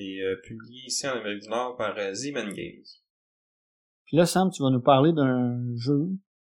[0.00, 2.84] et euh, publié ici en Amérique du Nord par euh, Z-Man Games.
[4.06, 6.08] Puis là, Sam, tu vas nous parler d'un jeu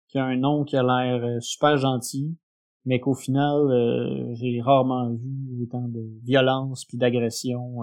[0.08, 2.36] qui a un nom qui a l'air euh, super gentil,
[2.84, 7.78] mais qu'au final, j'ai rarement vu autant de violence puis d'agression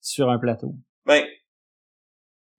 [0.00, 0.74] sur un plateau.
[1.06, 1.22] Ben,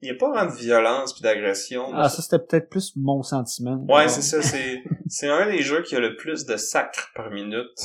[0.01, 1.93] il n'y a pas vraiment de violence puis d'agression.
[1.93, 3.85] Ah, ça, c'était peut-être plus mon sentiment.
[3.89, 7.31] Ouais, c'est ça, c'est, c'est un des jeux qui a le plus de sacres par
[7.31, 7.77] minute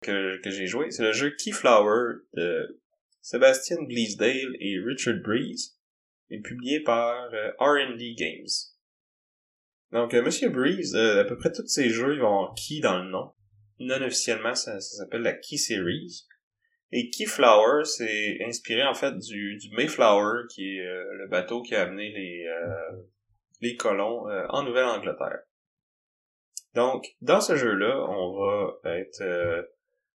[0.00, 0.90] que, que j'ai joué.
[0.90, 2.80] C'est le jeu Keyflower de
[3.24, 5.78] Sébastien Bleasdale et Richard Breeze,
[6.28, 8.44] est publié par euh, R&D Games.
[9.92, 12.98] Donc, euh, Monsieur Breeze, euh, à peu près tous ses jeux, ils vont Key dans
[12.98, 13.32] le nom.
[13.80, 16.26] Non officiellement, ça, s'appelle la Key Series.
[16.92, 21.82] Et Keyflower, c'est inspiré en fait du, du Mayflower, qui est le bateau qui a
[21.82, 22.46] amené les,
[23.62, 25.40] les colons en Nouvelle-Angleterre.
[26.74, 28.38] Donc, dans ce jeu-là, on
[28.84, 29.66] va être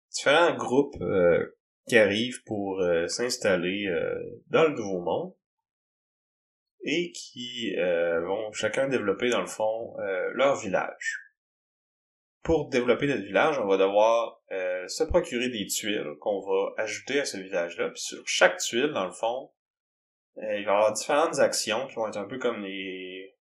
[0.09, 0.95] différents groupes
[1.89, 4.13] qui arrivent pour euh, s'installer euh,
[4.47, 5.33] dans le Nouveau Monde
[6.83, 9.97] et qui euh, vont chacun développer dans le fond
[10.33, 11.19] leur village.
[12.41, 14.41] Pour développer notre village, on va devoir
[14.87, 17.89] se procurer des tuiles qu'on va ajouter à ce village-là.
[17.89, 19.51] Puis sur chaque tuile, dans le fond,
[20.37, 23.35] il va y avoir différentes actions qui vont être un peu comme les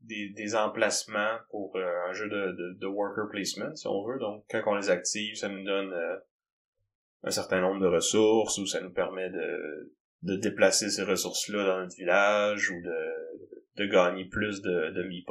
[0.00, 4.18] des, emplacements pour un jeu de, de, worker placement, si on veut.
[4.18, 5.92] Donc, quand on les active, ça nous donne
[7.24, 11.80] un certain nombre de ressources, ou ça nous permet de, de déplacer ces ressources-là dans
[11.80, 15.24] notre village, ou de, de gagner plus de, de.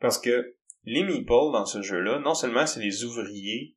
[0.00, 0.54] Parce que
[0.84, 3.76] les meeples dans ce jeu-là, non seulement c'est les ouvriers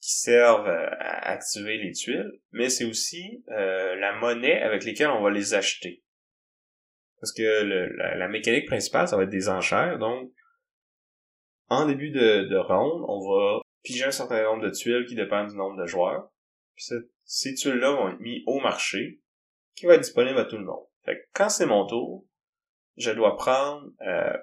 [0.00, 5.22] qui servent à activer les tuiles, mais c'est aussi euh, la monnaie avec laquelle on
[5.22, 6.02] va les acheter.
[7.20, 10.30] Parce que la, la, mécanique principale, ça va être des enchères, donc
[11.68, 15.56] en début de, de on va piger un certain nombre de tuiles qui dépendent du
[15.56, 16.30] nombre de joueurs.
[16.74, 16.86] Puis
[17.24, 19.20] ces tuiles-là vont être mises au marché.
[19.74, 20.86] qui va être disponible à tout le monde.
[21.04, 22.26] Fait que quand c'est mon tour,
[22.96, 24.36] je dois prendre euh,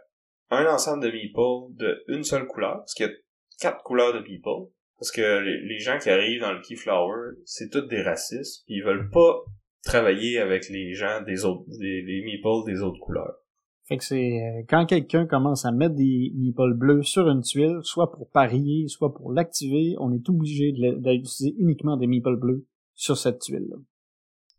[0.52, 3.14] un ensemble de meeples de une seule couleur, parce qu'il y a
[3.60, 4.70] quatre couleurs de meeples,
[5.00, 8.84] parce que les, gens qui arrivent dans le Keyflower, c'est tous des racistes, pis ils
[8.84, 9.40] veulent pas
[9.84, 13.43] travailler avec les gens des autres, des, des meeples des autres couleurs.
[13.86, 17.80] Fait que c'est euh, quand quelqu'un commence à mettre des meeples bleus sur une tuile,
[17.82, 23.18] soit pour parier, soit pour l'activer, on est obligé d'utiliser uniquement des meeples bleus sur
[23.18, 23.76] cette tuile-là.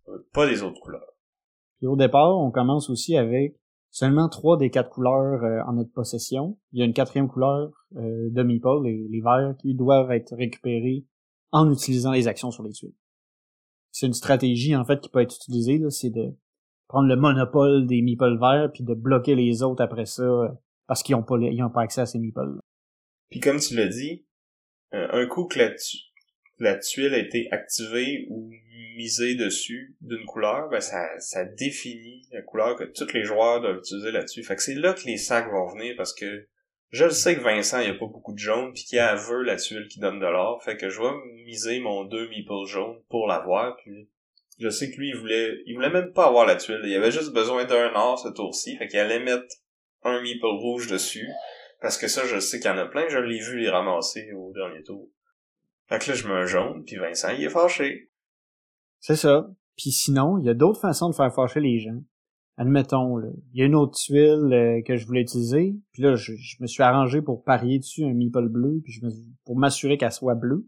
[0.09, 1.17] Euh, pas des autres couleurs.
[1.79, 3.57] Puis au départ, on commence aussi avec
[3.91, 6.59] seulement trois des quatre couleurs euh, en notre possession.
[6.73, 11.07] Il y a une quatrième couleur de meeple, les, les verts, qui doivent être récupérés
[11.53, 12.95] en utilisant les actions sur les tuiles.
[13.93, 16.35] C'est une stratégie en fait qui peut être utilisée, c'est de
[16.89, 20.49] prendre le monopole des meeples verts puis de bloquer les autres après ça euh,
[20.87, 22.59] parce qu'ils ont pas ils ont pas accès à ces meeples.
[23.31, 24.25] Puis comme tu l'as dit,
[24.93, 25.59] euh, un coup que
[26.59, 28.51] la, tuile a été activée ou
[28.97, 33.79] misée dessus d'une couleur, ben ça, ça définit la couleur que tous les joueurs doivent
[33.79, 34.45] utiliser là-dessus.
[34.45, 36.47] Fait que c'est là que les sacs vont venir parce que
[36.91, 39.17] je le sais que Vincent, il y a pas beaucoup de jaune puis qu'il a
[39.17, 40.63] la tuile qui donne de l'or.
[40.63, 41.11] Fait que je vais
[41.45, 44.09] miser mon deux meeples jaunes pour l'avoir puis
[44.59, 46.81] je sais que lui, il voulait, il voulait même pas avoir la tuile.
[46.85, 48.77] Il avait juste besoin d'un or ce tour-ci.
[48.77, 49.55] Fait qu'il allait mettre
[50.03, 51.29] un meeple rouge dessus.
[51.81, 53.09] Parce que ça, je sais qu'il y en a plein.
[53.09, 55.09] Je l'ai vu les ramasser au dernier tour.
[55.87, 58.11] Fait que là, je mets un jaune, puis Vincent, il est fâché.
[59.01, 59.51] C'est ça.
[59.77, 62.01] Puis sinon, il y a d'autres façons de faire fâcher les gens.
[62.57, 66.15] Admettons, là, il y a une autre tuile euh, que je voulais utiliser, puis là,
[66.15, 69.11] je, me suis arrangé pour parier dessus un meeple bleu, puis je me,
[69.45, 70.65] pour m'assurer qu'elle soit bleue.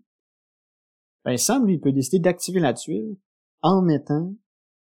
[1.36, 3.16] Sam, lui, il peut décider d'activer la tuile,
[3.66, 4.32] en mettant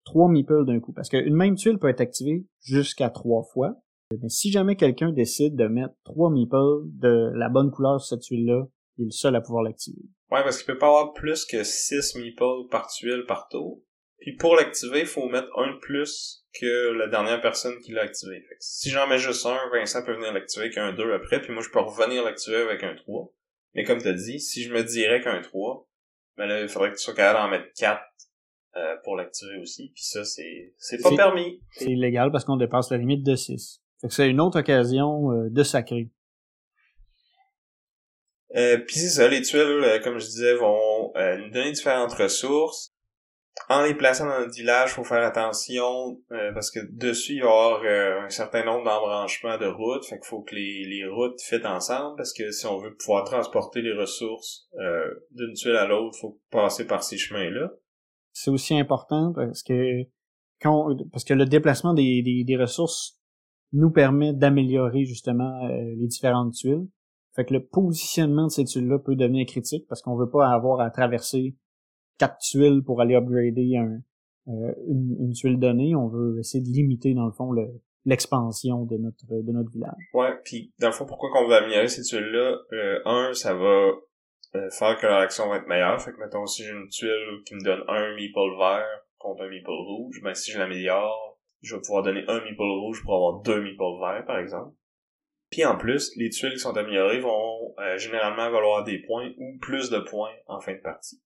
[0.05, 0.93] trois meeples d'un coup.
[0.93, 3.77] Parce qu'une même tuile peut être activée jusqu'à trois fois.
[4.21, 8.27] Mais si jamais quelqu'un décide de mettre trois meeples de la bonne couleur sur cette
[8.27, 8.67] tuile-là,
[8.99, 10.03] il est le seul à pouvoir l'activer.
[10.31, 13.81] Ouais, parce qu'il peut pas avoir plus que six meeples par tuile par tour.
[14.19, 18.03] Puis pour l'activer, il faut mettre un de plus que la dernière personne qui l'a
[18.03, 18.45] activé.
[18.61, 21.63] si j'en mets juste un, Vincent peut venir l'activer avec un 2 après, puis moi
[21.63, 23.33] je peux revenir l'activer avec un 3.
[23.75, 25.89] Mais comme t'as dit, si je me dirais qu'un 3,
[26.37, 28.01] ben là, il faudrait que tu sois capable d'en mettre 4
[28.77, 29.91] euh, pour l'activer aussi.
[29.95, 31.61] Puis ça, c'est c'est pas permis.
[31.73, 33.83] C'est illégal parce qu'on dépasse la limite de 6.
[34.03, 36.11] Fait que c'est une autre occasion euh, de sacrer.
[38.57, 42.93] Euh, puis c'est ça, les tuiles, euh, comme je disais, vont nous donner différentes ressources.
[43.69, 46.19] En les plaçant dans notre village, faut faire attention
[46.55, 50.07] parce que dessus, il va y avoir un certain nombre d'embranchements de routes.
[50.07, 53.25] Fait qu'il faut que les, les routes fitent ensemble parce que si on veut pouvoir
[53.25, 54.69] transporter les ressources
[55.33, 57.73] d'une tuile à l'autre, faut passer par ces chemins-là
[58.33, 60.05] c'est aussi important parce que
[60.61, 63.19] quand, parce que le déplacement des, des, ressources
[63.73, 66.87] nous permet d'améliorer justement euh, les différentes tuiles.
[67.35, 70.81] Fait que le positionnement de ces tuiles-là peut devenir critique parce qu'on veut pas avoir
[70.81, 71.57] à traverser
[72.19, 74.01] quatre tuiles pour aller upgrader un,
[74.49, 75.95] euh, une, tuile donnée.
[75.95, 77.53] On veut essayer de limiter dans le fond
[78.05, 80.11] l'expansion de notre de notre village.
[80.13, 82.59] Ouais, puis dans le fond, pourquoi qu'on veut améliorer ces tuiles-là?
[82.73, 83.93] Euh, Un, ça va
[84.55, 86.01] euh, faire que leur action va être meilleure.
[86.01, 89.49] Fait que mettons si j'ai une tuile qui me donne un meeple vert contre un
[89.49, 93.41] meeple rouge, ben si je l'améliore, je vais pouvoir donner un meeple rouge pour avoir
[93.43, 94.75] deux meeples verts, par exemple.
[95.51, 99.59] Puis en plus, les tuiles qui sont améliorées vont euh, généralement valoir des points ou
[99.61, 101.23] plus de points en fin de partie.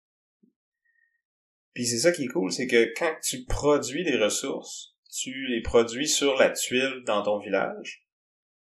[1.73, 5.61] Puis c'est ça qui est cool, c'est que quand tu produis des ressources, tu les
[5.61, 8.02] produis sur la tuile dans ton village,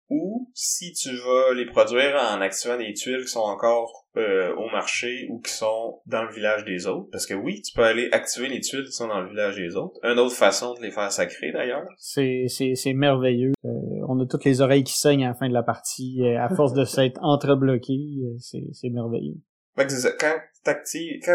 [0.10, 4.68] ou si tu vas les produire en activant des tuiles qui sont encore euh, au
[4.70, 7.10] marché ou qui sont dans le village des autres.
[7.12, 9.76] Parce que oui, tu peux aller activer les tuiles qui sont dans le village des
[9.76, 10.00] autres.
[10.04, 11.86] Une autre façon de les faire sacrer d'ailleurs.
[11.98, 13.54] C'est, c'est, c'est merveilleux.
[13.66, 13.70] Euh,
[14.08, 16.24] on a toutes les oreilles qui saignent à la fin de la partie.
[16.24, 18.00] Euh, à force de s'être entrebloqué,
[18.40, 19.38] c'est, c'est merveilleux.
[19.78, 19.86] Quand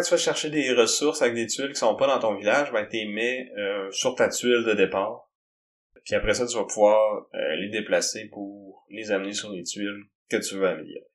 [0.03, 2.85] tu vas chercher des ressources avec des tuiles qui sont pas dans ton village, ben
[2.91, 3.51] t'es mets
[3.91, 5.31] sur ta tuile de départ.
[6.05, 7.27] Puis après ça, tu vas pouvoir
[7.59, 11.07] les déplacer pour les amener sur les tuiles que tu veux améliorer.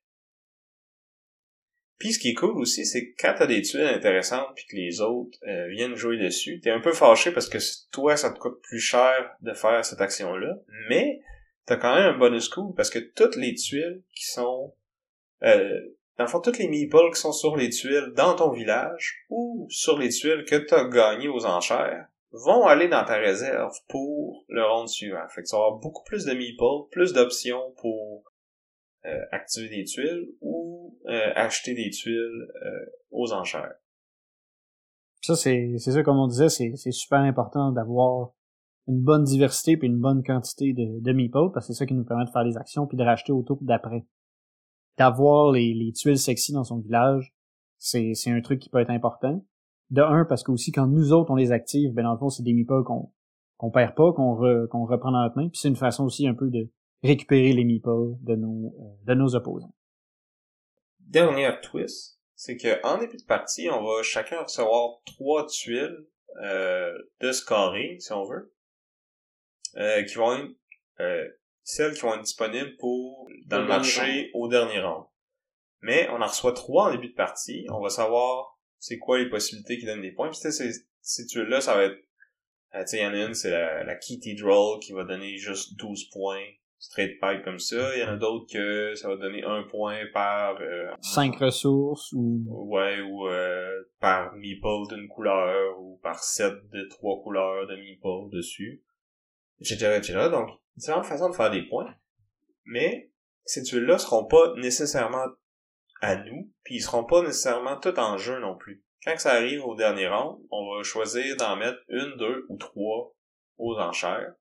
[2.00, 4.74] Puis ce qui est cool aussi, c'est que quand t'as des tuiles intéressantes puis que
[4.74, 7.58] les autres euh, viennent jouer dessus, t'es un peu fâché parce que
[7.92, 10.56] toi, ça te coûte plus cher de faire cette action-là,
[10.88, 11.20] mais
[11.66, 14.74] t'as quand même un bonus cool parce que toutes les tuiles qui sont...
[15.42, 15.78] Euh,
[16.16, 19.66] dans le fond, toutes les meeples qui sont sur les tuiles dans ton village ou
[19.68, 24.64] sur les tuiles que t'as gagnées aux enchères vont aller dans ta réserve pour le
[24.64, 25.26] round suivant.
[25.28, 28.24] Fait que tu vas avoir beaucoup plus de meeples, plus d'options pour
[29.06, 33.74] euh, activer des tuiles ou euh, acheter des tuiles euh, aux enchères.
[35.22, 38.30] Ça, c'est, c'est ça, comme on disait, c'est, c'est super important d'avoir
[38.86, 41.94] une bonne diversité puis une bonne quantité de, de meeples, parce que c'est ça qui
[41.94, 44.06] nous permet de faire des actions puis de racheter au tour d'après.
[44.98, 47.34] D'avoir les, les tuiles sexy dans son village,
[47.78, 49.44] c'est, c'est un truc qui peut être important.
[49.90, 52.30] De un, parce que aussi quand nous autres on les active, ben dans le fond,
[52.30, 53.12] c'est des meeples qu'on
[53.56, 54.36] qu'on perd pas, qu'on
[54.68, 55.48] qu'on reprend dans notre main.
[55.48, 56.70] Puis c'est une façon aussi un peu de
[57.02, 59.74] récupérer les meeples de nos euh, de nos opposants.
[61.00, 66.06] Dernière twist, c'est que en début de partie, on va chacun recevoir trois tuiles
[66.42, 68.54] euh, de scoring, si on veut,
[69.76, 70.54] euh, qui vont être
[71.00, 71.28] euh,
[71.62, 75.06] celles qui vont être disponibles pour dans le, marché au dernier round.
[75.82, 77.66] Mais on en reçoit trois en début de partie.
[77.70, 80.30] On va savoir c'est quoi les possibilités qui donnent des points.
[80.30, 81.98] Puis ces, ces tuiles-là, ça va être...
[82.74, 85.04] Euh, tu sais, il y en a une, c'est la, la Kitty Droll qui va
[85.04, 86.42] donner juste 12 points
[86.80, 87.94] straight pipe comme ça.
[87.94, 90.56] Il y en a d'autres que ça va donner un point par...
[90.60, 92.42] Euh, Cinq ressources ou...
[92.48, 98.34] Ouais, ou euh, par meeple d'une couleur, ou par set de trois couleurs de meeple
[98.34, 98.82] dessus,
[99.60, 100.28] etc., etc.
[100.30, 101.94] Donc, différentes façons de faire des points.
[102.64, 103.10] Mais
[103.44, 105.26] ces tuiles-là seront pas nécessairement
[106.00, 108.82] à nous, puis ils seront pas nécessairement tout en jeu non plus.
[109.04, 113.14] Quand ça arrive au dernier round, on va choisir d'en mettre une, deux ou trois
[113.58, 114.34] aux enchères.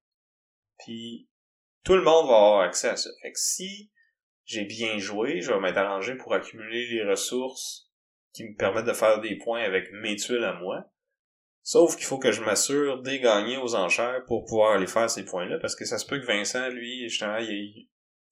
[0.79, 1.29] Puis
[1.83, 3.09] tout le monde va avoir accès à ça.
[3.21, 3.91] Fait si
[4.45, 7.89] j'ai bien joué, je vais m'être arrangé pour accumuler les ressources
[8.33, 10.85] qui me permettent de faire des points avec mes tuiles à moi.
[11.61, 15.25] Sauf qu'il faut que je m'assure de gagner aux enchères pour pouvoir aller faire ces
[15.25, 17.89] points-là, parce que ça se peut que Vincent, lui, justement, il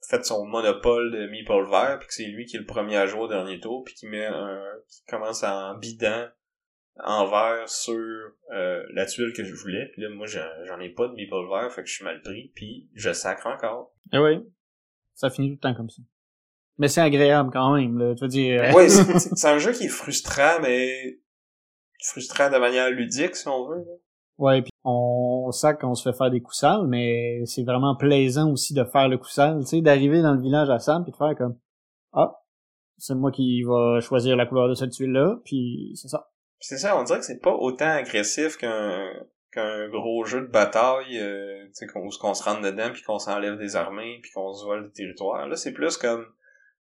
[0.07, 3.07] fait son monopole de Meeple vert, puis que c'est lui qui est le premier à
[3.07, 6.27] jouer au dernier tour, puis qui met un, qui commence en bidant
[7.03, 7.95] en vert sur
[8.51, 9.89] euh, la tuile que je voulais.
[9.93, 12.51] Puis là, moi, j'en ai pas de Meeple vert, fait que je suis mal pris,
[12.55, 13.93] puis je sacre encore.
[14.13, 14.39] Eh oui,
[15.13, 16.01] ça finit tout le temps comme ça.
[16.77, 18.63] Mais c'est agréable quand même, là, tu veux dire...
[18.63, 18.89] Euh, oui,
[19.35, 21.19] c'est un jeu qui est frustrant, mais
[22.03, 23.83] frustrant de manière ludique, si on veut.
[23.83, 23.93] Là.
[24.37, 28.51] Ouais, puis on sait qu'on se fait faire des coups sales, mais c'est vraiment plaisant
[28.51, 31.11] aussi de faire le coup sale, tu sais, d'arriver dans le village à Sam puis
[31.11, 31.57] de faire comme
[32.13, 32.39] ah,
[32.97, 36.29] c'est moi qui va choisir la couleur de cette tuile là, puis c'est ça.
[36.59, 41.65] C'est ça, on dirait que c'est pas autant agressif qu'un gros jeu de bataille, euh,
[41.65, 44.87] tu sais, qu'on se rentre dedans puis qu'on s'enlève des armées puis qu'on se vole
[44.87, 45.47] des territoires.
[45.47, 46.25] Là, c'est plus comme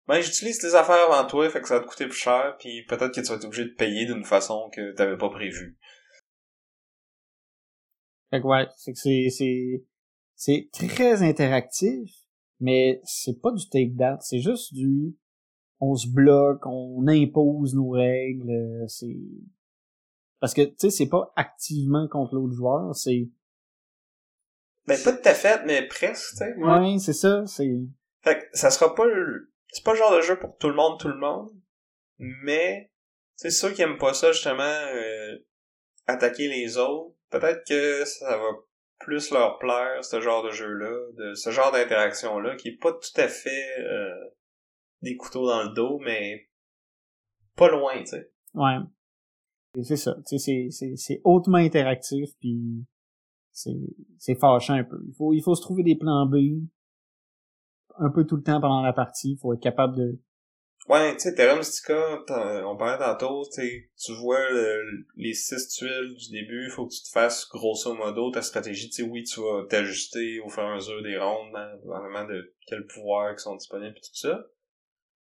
[0.07, 2.85] ben j'utilise tes affaires avant toi, fait que ça va te coûter plus cher, puis
[2.87, 5.77] peut-être que tu vas être obligé de payer d'une façon que t'avais pas prévu.
[8.31, 9.85] Fait que ouais, c'est que c'est c'est
[10.35, 12.11] c'est très interactif,
[12.61, 15.17] mais c'est pas du take that, c'est juste du
[15.81, 19.17] on se bloque, on impose nos règles, c'est
[20.41, 23.29] parce que tu sais c'est pas activement contre l'autre joueur, c'est
[24.87, 26.55] ben pas tout à fait, mais presque, tu sais.
[26.57, 27.77] Ouais, c'est ça, c'est
[28.23, 30.75] fait que ça sera pas le c'est pas le genre de jeu pour tout le
[30.75, 31.51] monde, tout le monde,
[32.19, 32.91] mais
[33.35, 35.39] c'est ceux qui aiment pas ça justement euh,
[36.07, 38.51] attaquer les autres, peut-être que ça va
[38.99, 43.21] plus leur plaire ce genre de jeu-là, de ce genre d'interaction-là, qui est pas tout
[43.21, 44.31] à fait euh,
[45.03, 46.49] des couteaux dans le dos, mais
[47.57, 48.33] pas loin, tu sais.
[48.55, 48.79] Ouais.
[49.83, 52.87] C'est ça, tu sais, c'est hautement interactif, puis
[53.53, 54.99] c'est fâchant un peu.
[55.07, 56.37] Il faut il faut se trouver des plans B,
[57.99, 59.33] un peu tout le temps pendant la partie.
[59.33, 60.19] Il faut être capable de...
[60.89, 62.23] Ouais, tu sais, Terra Mystica,
[62.65, 64.39] on parlait tantôt, tu vois
[65.17, 68.89] les six tuiles du début, faut que tu te fasses grosso modo ta stratégie.
[68.89, 71.51] Tu sais, oui, tu vas t'ajuster au fur et à mesure des rondes,
[71.85, 74.47] vraiment de quels pouvoirs qui sont disponibles et tout ça.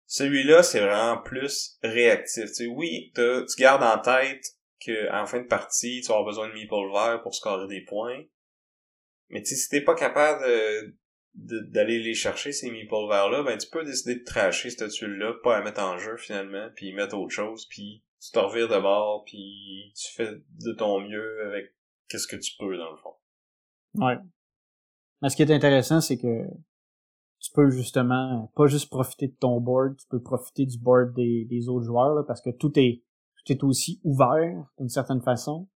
[0.07, 2.47] Celui-là, c'est vraiment plus réactif.
[2.47, 4.45] Tu sais, oui, tu gardes en tête
[4.83, 8.25] qu'en fin de partie, tu vas avoir besoin de meeple vert pour scorer des points.
[9.29, 10.97] Mais tu sais, si t'es pas capable de,
[11.35, 15.17] d'aller les chercher ces meeples verts là ben tu peux décider de tracher cette tuile
[15.17, 18.69] là pas la mettre en jeu finalement puis mettre autre chose puis tu te revires
[18.69, 21.75] de bord puis tu fais de ton mieux avec
[22.09, 23.15] qu'est-ce que tu peux dans le fond.
[23.95, 24.17] Ouais.
[25.23, 26.45] Mais ce qui est intéressant c'est que
[27.39, 31.47] tu peux justement pas juste profiter de ton board tu peux profiter du board des,
[31.49, 33.05] des autres joueurs là, parce que tout est
[33.37, 35.69] tout est aussi ouvert d'une certaine façon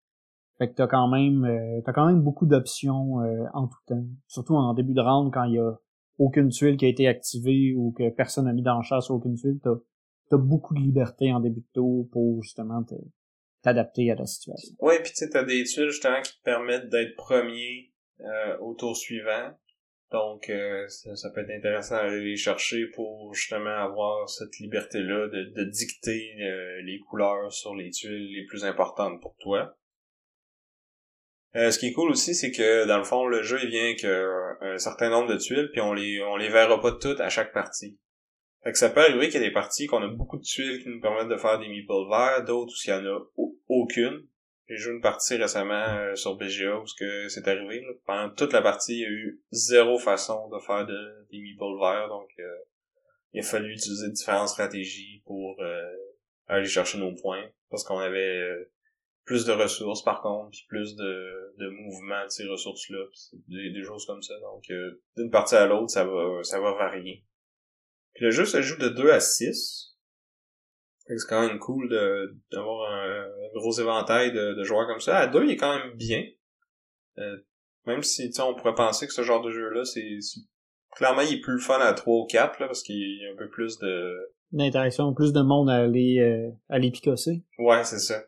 [0.57, 4.05] fait que t'as quand même euh, t'as quand même beaucoup d'options euh, en tout temps.
[4.27, 5.73] Surtout en début de round quand il y a
[6.19, 9.59] aucune tuile qui a été activée ou que personne n'a mis dans chasse aucune tuile,
[9.63, 9.71] t'as
[10.31, 12.83] as beaucoup de liberté en début de tour pour justement
[13.61, 14.75] t'adapter à la situation.
[14.79, 17.91] Oui, puis tu t'as des tuiles justement qui te permettent d'être premier
[18.21, 19.51] euh, au tour suivant.
[20.11, 20.51] Donc
[20.89, 26.35] ça, peut être intéressant d'aller les chercher pour justement avoir cette liberté-là de, de dicter
[26.83, 29.75] les couleurs sur les tuiles les plus importantes pour toi.
[31.55, 33.83] Euh, ce qui est cool aussi, c'est que dans le fond, le jeu il vient
[33.83, 37.19] avec euh, un certain nombre de tuiles, puis on les on les verra pas toutes
[37.19, 37.99] à chaque partie.
[38.63, 40.81] Fait que ça peut arriver qu'il y a des parties qu'on a beaucoup de tuiles
[40.81, 43.19] qui nous permettent de faire des meeples verts, d'autres où il y en a
[43.67, 44.25] aucune.
[44.67, 47.83] J'ai joué une partie récemment euh, sur BGA où que c'est arrivé.
[48.05, 51.77] Pendant toute la partie, il y a eu zéro façon de faire de, des meeples
[51.79, 52.29] verts, donc
[53.33, 55.61] il a fallu utiliser différentes stratégies pour
[56.47, 58.69] aller chercher nos points, parce qu'on avait
[59.25, 63.05] plus de ressources par contre, puis plus de, de mouvement de ces ressources-là,
[63.47, 64.33] des, des choses comme ça.
[64.41, 67.23] Donc euh, d'une partie à l'autre, ça va ça va varier.
[68.13, 69.89] Puis le jeu se joue de 2 à 6.
[71.05, 71.89] C'est quand même cool
[72.51, 75.17] d'avoir un, gros éventail de, de, joueurs comme ça.
[75.17, 76.23] À 2, il est quand même bien.
[77.17, 77.37] Euh,
[77.85, 80.19] même si on pourrait penser que ce genre de jeu-là, c'est.
[80.95, 83.35] Clairement, il est plus fun à 3 ou 4, là, parce qu'il y a un
[83.35, 84.31] peu plus de.
[84.51, 87.43] D'interaction, plus de monde à aller, euh, à aller picosser.
[87.57, 88.23] Ouais, c'est ça.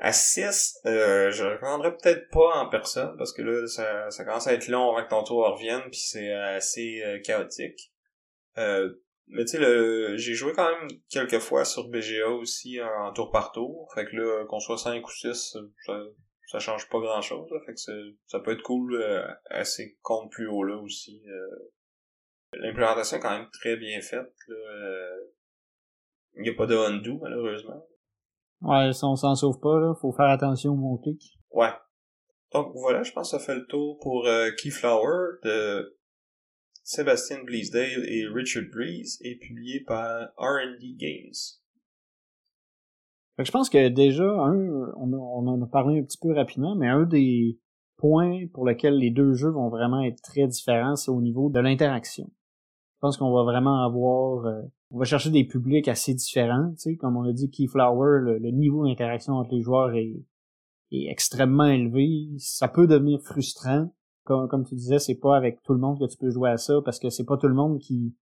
[0.00, 4.46] À 6, euh, je recommanderais peut-être pas en personne, parce que là, ça, ça commence
[4.46, 7.92] à être long avant que ton tour revienne, puis c'est assez euh, chaotique.
[8.56, 8.94] Euh,
[9.26, 13.52] mais tu sais, j'ai joué quand même quelques fois sur BGA aussi en tour par
[13.52, 13.88] tour.
[13.94, 16.02] Fait que là, qu'on soit 5 ou 6, ça,
[16.50, 17.48] ça change pas grand chose.
[17.64, 17.80] Fait que
[18.26, 19.00] ça peut être cool
[19.50, 21.22] à ces comptes plus haut là aussi.
[21.28, 21.72] Euh.
[22.54, 24.34] L'implémentation est quand même très bien faite.
[24.48, 25.20] Euh.
[26.34, 27.86] Il n'y a pas de undo malheureusement.
[28.62, 29.94] Ouais, ça on s'en sauve pas là.
[30.00, 31.38] Faut faire attention au clic.
[31.50, 31.72] Ouais.
[32.52, 34.26] Donc voilà, je pense que ça fait le tour pour
[34.58, 35.96] Keyflower de
[36.82, 41.32] Sébastien Bleasdale et Richard Breeze et publié par R&D Games.
[43.38, 47.04] je pense que déjà, un, on, en a parlé un petit peu rapidement, mais un
[47.04, 47.60] des
[47.96, 51.60] points pour lesquels les deux jeux vont vraiment être très différents, c'est au niveau de
[51.60, 52.28] l'interaction.
[53.00, 54.44] Je pense qu'on va vraiment avoir...
[54.44, 58.20] Euh, on va chercher des publics assez différents, tu sais, comme on a dit, Keyflower,
[58.20, 60.22] le, niveau d'interaction entre les joueurs est,
[60.90, 62.28] est extrêmement élevé.
[62.38, 63.90] Ça peut devenir frustrant
[64.24, 66.74] comme, tu disais, c'est pas avec tout le monde que tu peux jouer à ça
[66.84, 68.14] parce que c'est pas tout le monde qui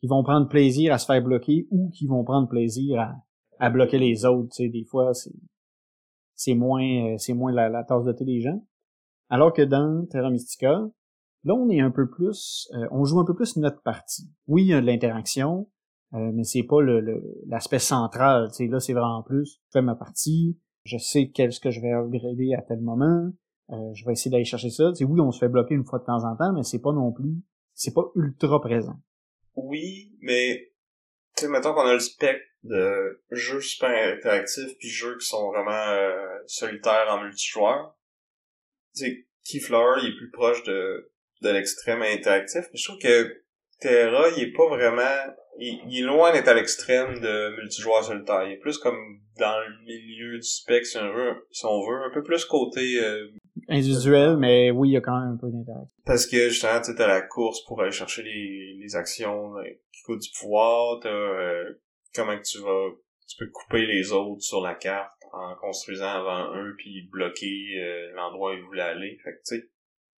[0.00, 3.14] qui vont prendre plaisir à se faire bloquer ou qui vont prendre plaisir à,
[3.58, 4.50] à bloquer les autres.
[4.50, 5.32] Tu sais, des fois, c'est
[6.34, 8.62] c'est moins euh, c'est moins la, la tasse de thé des gens.
[9.30, 10.82] Alors que dans Terra Mystica,
[11.46, 14.28] là, on est un peu plus, euh, on joue un peu plus notre partie.
[14.48, 15.70] Oui, il y a de l'interaction,
[16.12, 18.48] euh, mais c'est pas le l'aspect central.
[18.48, 21.80] Tu sais, là, c'est vraiment plus, je fais ma partie, je sais qu'est-ce que je
[21.80, 23.30] vais upgrader à tel moment,
[23.70, 24.92] euh, je vais essayer d'aller chercher ça.
[24.94, 26.92] C'est oui, on se fait bloquer une fois de temps en temps, mais c'est pas
[26.92, 27.36] non plus,
[27.74, 29.00] c'est pas ultra présent.
[29.54, 30.72] Oui, mais
[31.36, 35.48] tu sais, mettons qu'on a le spectre de jeux super interactifs puis jeux qui sont
[35.52, 37.96] vraiment euh, solitaires en multijoueur.
[38.96, 41.12] Tu sais, Keyflower, il est plus proche de,
[41.42, 43.42] de l'extrême interactif, mais je trouve que
[43.80, 48.44] Terra, il est pas vraiment il, est loin d'être à l'extrême de multijoueur solitaire.
[48.46, 52.02] Il est plus comme dans le milieu du spec, si on veut, si on veut
[52.04, 53.00] un peu plus côté...
[53.02, 53.28] Euh,
[53.68, 55.86] Individuel, mais oui, il y a quand même un peu d'intérêt.
[56.04, 60.02] Parce que justement, tu à la course pour aller chercher les, les actions euh, qui
[60.02, 61.80] coûtent du pouvoir, t'as euh,
[62.14, 62.90] comment que tu vas...
[63.28, 67.74] Tu peux couper les autres sur la carte en construisant avant eux puis bloquer
[68.14, 69.18] l'endroit où ils voulaient aller.
[69.24, 69.68] Fait que tu sais,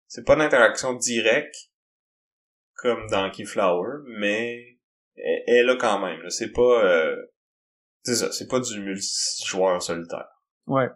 [0.08, 1.70] c'est pas d'interaction directe
[2.74, 4.78] comme dans Keyflower, mais
[5.16, 6.28] elle, est là quand même.
[6.30, 6.84] C'est pas...
[6.84, 7.16] Euh,
[8.02, 10.28] c'est ça, c'est pas du multijoueur solitaire.
[10.66, 10.88] Ouais.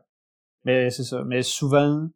[0.64, 1.22] Mais c'est ça.
[1.26, 2.08] Mais souvent,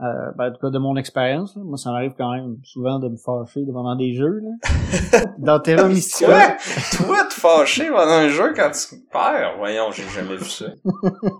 [0.00, 3.08] euh, ben, en tout cas de mon expérience, moi ça m'arrive quand même souvent de
[3.08, 4.40] me fâcher devant des jeux.
[4.40, 5.24] Là.
[5.38, 6.56] Dans Terra Mystica.
[6.96, 9.56] toi, te fâcher pendant un jeu quand tu perds?
[9.58, 10.66] Voyons, j'ai jamais vu ça.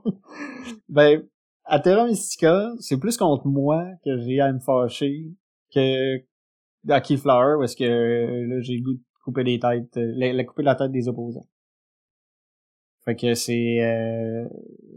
[0.88, 1.22] ben,
[1.64, 5.26] à Terra Mystica, c'est plus contre moi que j'ai à me fâcher
[5.74, 6.18] que
[6.88, 10.62] à Keyflower, parce que là j'ai le goût de couper des têtes, euh, la, couper
[10.62, 11.46] la tête des opposants.
[13.04, 14.48] Fait que c'est euh,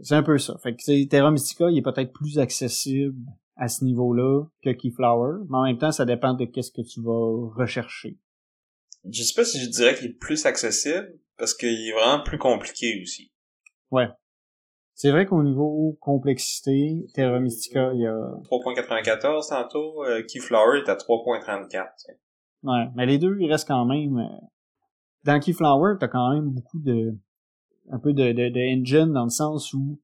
[0.02, 0.56] c'est un peu ça.
[0.62, 3.18] Fait que Terra Mystica, il est peut-être plus accessible
[3.56, 7.00] à ce niveau-là que Keyflower, mais en même temps, ça dépend de qu'est-ce que tu
[7.00, 8.18] vas rechercher.
[9.10, 12.38] Je sais pas si je dirais qu'il est plus accessible, parce qu'il est vraiment plus
[12.38, 13.32] compliqué aussi.
[13.90, 14.08] Ouais.
[14.96, 18.16] C'est vrai qu'au niveau complexité, Terra Mystica, il y a...
[18.50, 21.86] 3.94 tantôt, euh, Keyflower est à 3.34.
[22.62, 24.16] Ouais, mais les deux, ils restent quand même...
[24.16, 24.46] Euh,
[25.24, 27.14] dans Keyflower, t'as quand même beaucoup de...
[27.90, 30.00] un peu de, de, de engine dans le sens où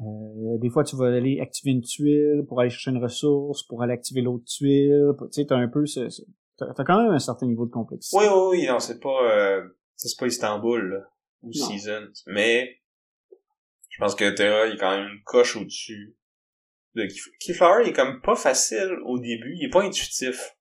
[0.00, 3.82] euh, des fois, tu vas aller activer une tuile pour aller chercher une ressource, pour
[3.82, 5.12] aller activer l'autre tuile.
[5.20, 6.08] Tu sais, t'as un peu ce,
[6.56, 8.16] t'as, quand même un certain niveau de complexité.
[8.18, 9.62] Oui, oui, oui, non, c'est pas, euh,
[9.94, 10.98] c'est pas Istanbul, là,
[11.42, 12.12] ou Seasons.
[12.26, 12.81] Mais,
[13.92, 16.16] je pense que Terra, il est quand même une coche au-dessus
[16.94, 17.06] de
[17.40, 17.82] Keyflower.
[17.84, 20.56] il est comme pas facile au début, il est pas intuitif.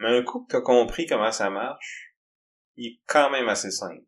[0.00, 2.14] Mais un coup que t'as compris comment ça marche,
[2.76, 4.02] il est quand même assez simple.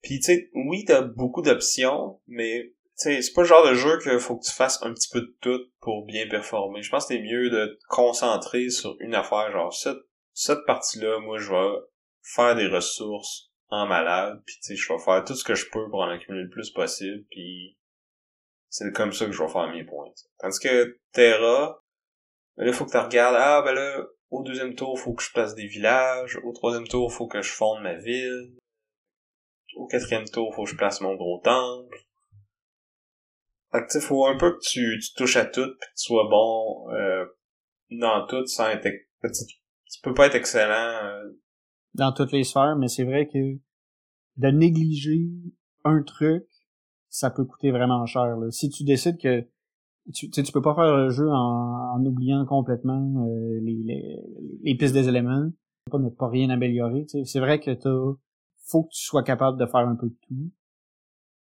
[0.00, 4.18] Puis tu sais, oui, t'as beaucoup d'options, mais c'est pas le genre de jeu qu'il
[4.20, 6.82] faut que tu fasses un petit peu de tout pour bien performer.
[6.82, 9.98] Je pense que c'est mieux de te concentrer sur une affaire, genre cette,
[10.34, 11.80] cette partie-là, moi je vais
[12.22, 15.66] faire des ressources en malade, puis tu sais, je vais faire tout ce que je
[15.70, 17.76] peux pour en accumuler le plus possible, puis
[18.68, 20.10] c'est comme ça que je vais faire mes points.
[20.38, 21.82] Tandis que Terra,
[22.56, 25.32] ben là, faut que tu regardes, ah ben là, au deuxième tour, faut que je
[25.32, 28.56] place des villages, au troisième tour, faut que je fonde ma ville,
[29.76, 31.96] au quatrième tour, faut que je place mon gros temple,
[33.70, 36.26] Fait que, faut un peu que tu, tu touches à tout, pis que tu sois
[36.28, 37.26] bon euh,
[37.90, 38.82] dans tout sans être...
[38.82, 39.30] Tu,
[39.90, 41.24] tu peux pas être excellent euh,
[41.94, 43.58] dans toutes les sphères, mais c'est vrai que
[44.36, 45.28] de négliger
[45.84, 46.44] un truc,
[47.08, 48.36] ça peut coûter vraiment cher.
[48.36, 48.50] Là.
[48.50, 49.46] Si tu décides que
[50.14, 54.22] tu, tu peux pas faire le jeu en, en oubliant complètement euh, les, les,
[54.62, 55.50] les, pistes des éléments,
[55.90, 57.06] pas ne pas rien améliorer.
[57.24, 58.18] C'est vrai que t'as
[58.68, 60.50] faut que tu sois capable de faire un peu de tout.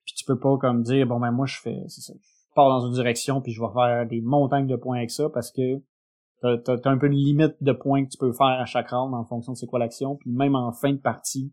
[0.05, 2.13] Puis tu peux pas comme dire bon ben moi je fais c'est ça.
[2.13, 5.29] Je pars dans une direction puis je vais faire des montagnes de points avec ça
[5.29, 5.81] parce que
[6.43, 9.13] t'as as, un peu une limite de points que tu peux faire à chaque round
[9.13, 10.17] en fonction de c'est quoi l'action.
[10.17, 11.51] Puis même en fin de partie,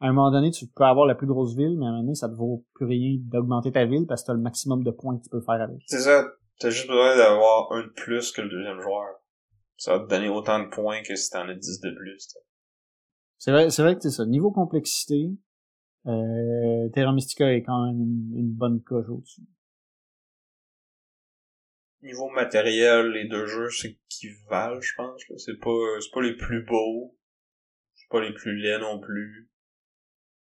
[0.00, 2.02] à un moment donné, tu peux avoir la plus grosse ville, mais à un moment
[2.02, 4.90] donné, ça te vaut plus rien d'augmenter ta ville parce que t'as le maximum de
[4.90, 5.78] points que tu peux faire avec.
[5.86, 6.26] C'est ça.
[6.58, 9.06] T'as juste besoin d'avoir un de plus que le deuxième joueur.
[9.76, 12.28] Ça va te donner autant de points que si t'en as 10 de plus.
[13.38, 14.24] C'est vrai, c'est vrai que c'est ça.
[14.26, 15.32] Niveau complexité,
[16.06, 18.00] euh, Terra Mystica est quand même
[18.36, 19.42] une, bonne coche au-dessus.
[22.02, 25.22] Niveau matériel, les deux jeux s'équivalent, je pense.
[25.36, 27.16] C'est pas, c'est pas les plus beaux.
[27.94, 29.48] C'est pas les plus laids non plus.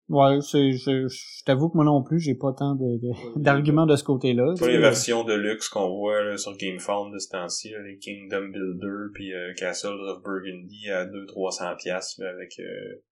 [0.09, 2.97] Ouais, c'est, je, je t'avoue que moi non plus, j'ai pas tant de,
[3.35, 4.53] d'arguments de, ce côté-là.
[4.57, 8.47] Pas les versions de luxe qu'on voit là, sur GameFound de ce temps-ci, les Kingdom
[8.47, 13.03] Builder puis euh, Castles of Burgundy à 200-300 pièces avec euh,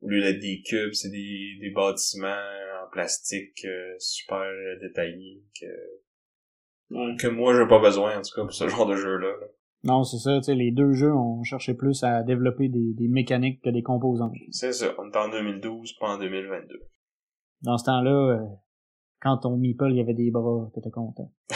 [0.00, 2.34] au lieu d'être des cubes, c'est des, des bâtiments
[2.82, 5.66] en plastique euh, super détaillés que,
[6.90, 9.28] que moi j'ai pas besoin en tout cas pour ce genre de jeu-là.
[9.28, 9.46] là
[9.82, 13.08] non, c'est ça, tu sais, les deux jeux ont cherché plus à développer des, des
[13.08, 14.30] mécaniques que des composants.
[14.50, 16.82] C'est ça, on est en 2012, pas en 2022.
[17.62, 18.44] Dans ce temps-là, euh,
[19.20, 21.32] quand ton Meeple, il y avait des bras, t'étais content.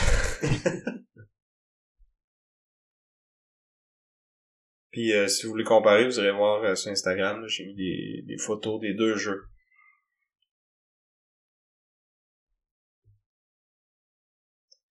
[4.91, 8.23] Puis euh, si vous voulez comparer, vous irez voir euh, sur Instagram, j'ai mis des,
[8.27, 9.43] des photos des deux jeux.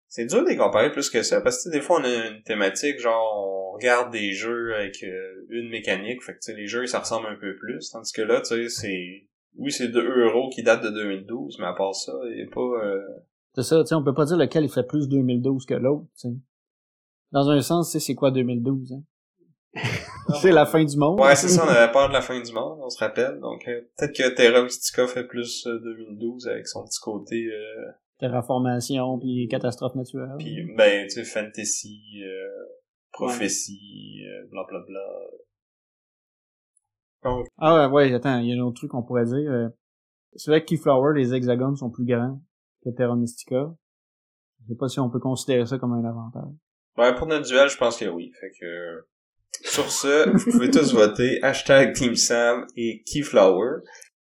[0.09, 2.41] C'est dur de les comparer plus que ça, parce que des fois on a une
[2.41, 6.99] thématique, genre on regarde des jeux avec euh, une mécanique, fait que les jeux ça
[6.99, 9.27] ressemble un peu plus, tandis que là, tu sais, c'est...
[9.55, 12.59] Oui, c'est 2 euros qui date de 2012, mais à part ça, il est pas...
[12.59, 13.01] Euh...
[13.53, 16.05] C'est ça, tu sais, on peut pas dire lequel il fait plus 2012 que l'autre,
[16.19, 16.35] tu sais.
[17.31, 19.03] Dans un sens, tu sais, c'est quoi 2012, hein?
[20.41, 21.19] c'est la fin du monde.
[21.19, 23.39] Ouais, c'est ça, on avait peur de la fin du monde, on se rappelle.
[23.39, 27.47] Donc, euh, peut-être que Terra Mystica fait plus 2012 euh, avec son petit côté
[28.19, 30.35] terraformation puis catastrophe naturelle.
[30.37, 32.65] Puis ben tu sais fantasy, euh,
[33.11, 34.47] prophétie, ouais.
[34.51, 35.01] bla bla bla.
[37.57, 39.51] Ah ouais, attends, il y a un autre truc qu'on pourrait dire.
[39.51, 39.67] Euh,
[40.35, 42.41] c'est vrai que Keyflower, les hexagones sont plus grands
[42.83, 43.73] que Terra Mystica.
[44.61, 46.53] Je sais pas si on peut considérer ça comme un avantage.
[46.97, 48.31] Ouais, pour notre duel, je pense que oui.
[48.39, 49.07] Fait que
[49.63, 53.81] sur ce, vous pouvez tous voter hashtag Team Sam et Keyflower.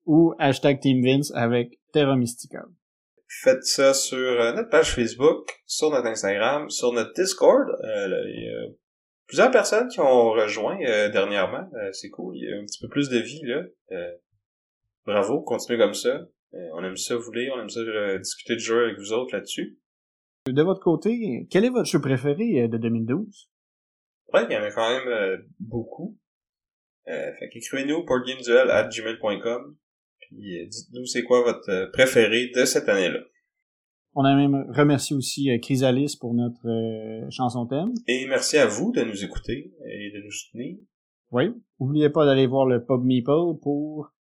[0.06, 2.66] Ou hashtag Team Vince avec Terra Mystica
[3.42, 7.68] faites ça sur euh, notre page Facebook, sur notre Instagram, sur notre Discord.
[7.84, 8.68] Euh, il y a
[9.28, 11.70] plusieurs personnes qui ont rejoint euh, dernièrement.
[11.92, 12.36] c'est cool.
[12.38, 13.64] Il y a un petit peu plus de vie là.
[15.06, 16.28] bravo, continuez comme ça.
[16.54, 17.82] on aime ça vous lire, on aime ça
[18.18, 19.78] discuter de jeux avec vous autres là-dessus.
[20.46, 23.50] De votre côté, quel est votre jeu préféré de 2012?
[24.34, 26.18] Ouais, il y en a quand même beaucoup.
[27.06, 29.78] fait qu'écrivez-nous gmail.com
[30.28, 33.20] puis dites-nous c'est quoi votre préféré de cette année-là?
[34.16, 37.94] On a même remercié aussi euh, Chrysalis pour notre euh, chanson thème.
[38.08, 40.78] Et merci à vous de nous écouter et de nous soutenir.
[41.32, 41.46] Oui.
[41.80, 44.14] N'oubliez pas d'aller voir le Pub Meeple pour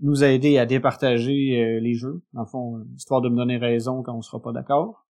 [0.00, 4.14] nous aider à départager euh, les jeux, en fond, histoire de me donner raison quand
[4.14, 5.06] on sera pas d'accord.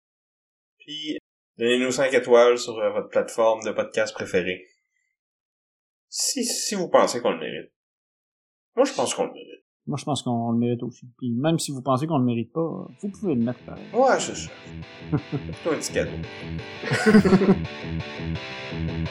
[0.79, 1.17] Puis,
[1.57, 4.67] donnez-nous 5 étoiles sur votre plateforme de podcast préférée.
[6.09, 7.73] Si, si vous pensez qu'on le mérite.
[8.75, 9.64] Moi, je pense qu'on le mérite.
[9.87, 11.07] Moi, je pense qu'on le mérite aussi.
[11.19, 13.85] Puis même si vous pensez qu'on le mérite pas, vous pouvez le mettre pareil.
[13.93, 14.49] Ouais, c'est ça.
[15.11, 16.11] c'est un petit cadeau.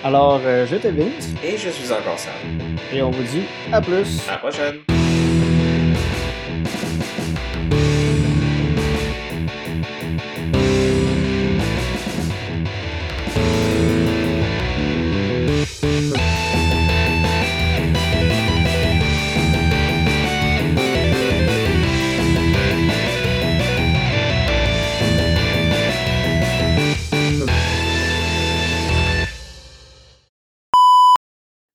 [0.03, 1.33] Alors, euh, je te Vince.
[1.43, 2.33] Et je suis encore Sam.
[2.91, 4.27] Et on vous dit à plus.
[4.27, 5.02] À la prochaine.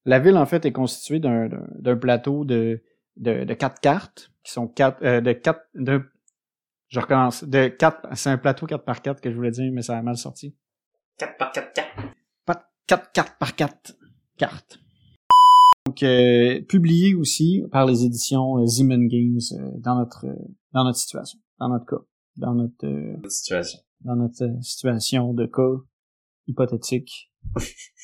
[0.09, 2.81] La ville, en fait, est constituée d'un plateau de,
[3.17, 6.01] de, de, quatre cartes, qui sont quatre, euh, de quatre, de,
[6.87, 9.83] je recommence, de quatre, c'est un plateau 4 par 4 que je voulais dire, mais
[9.83, 10.55] ça a mal sorti.
[11.19, 11.89] 4 par 4 cartes.
[12.87, 13.97] 4 4 par 4
[14.35, 14.79] cartes.
[15.85, 20.25] Donc, euh, publié aussi par les éditions euh, Zeman Games euh, dans notre
[20.73, 22.03] dans notre situation, dans notre cas,
[22.35, 22.87] dans notre,
[23.29, 23.79] situation.
[24.01, 25.83] dans notre situation de cas
[26.47, 27.31] hypothétique.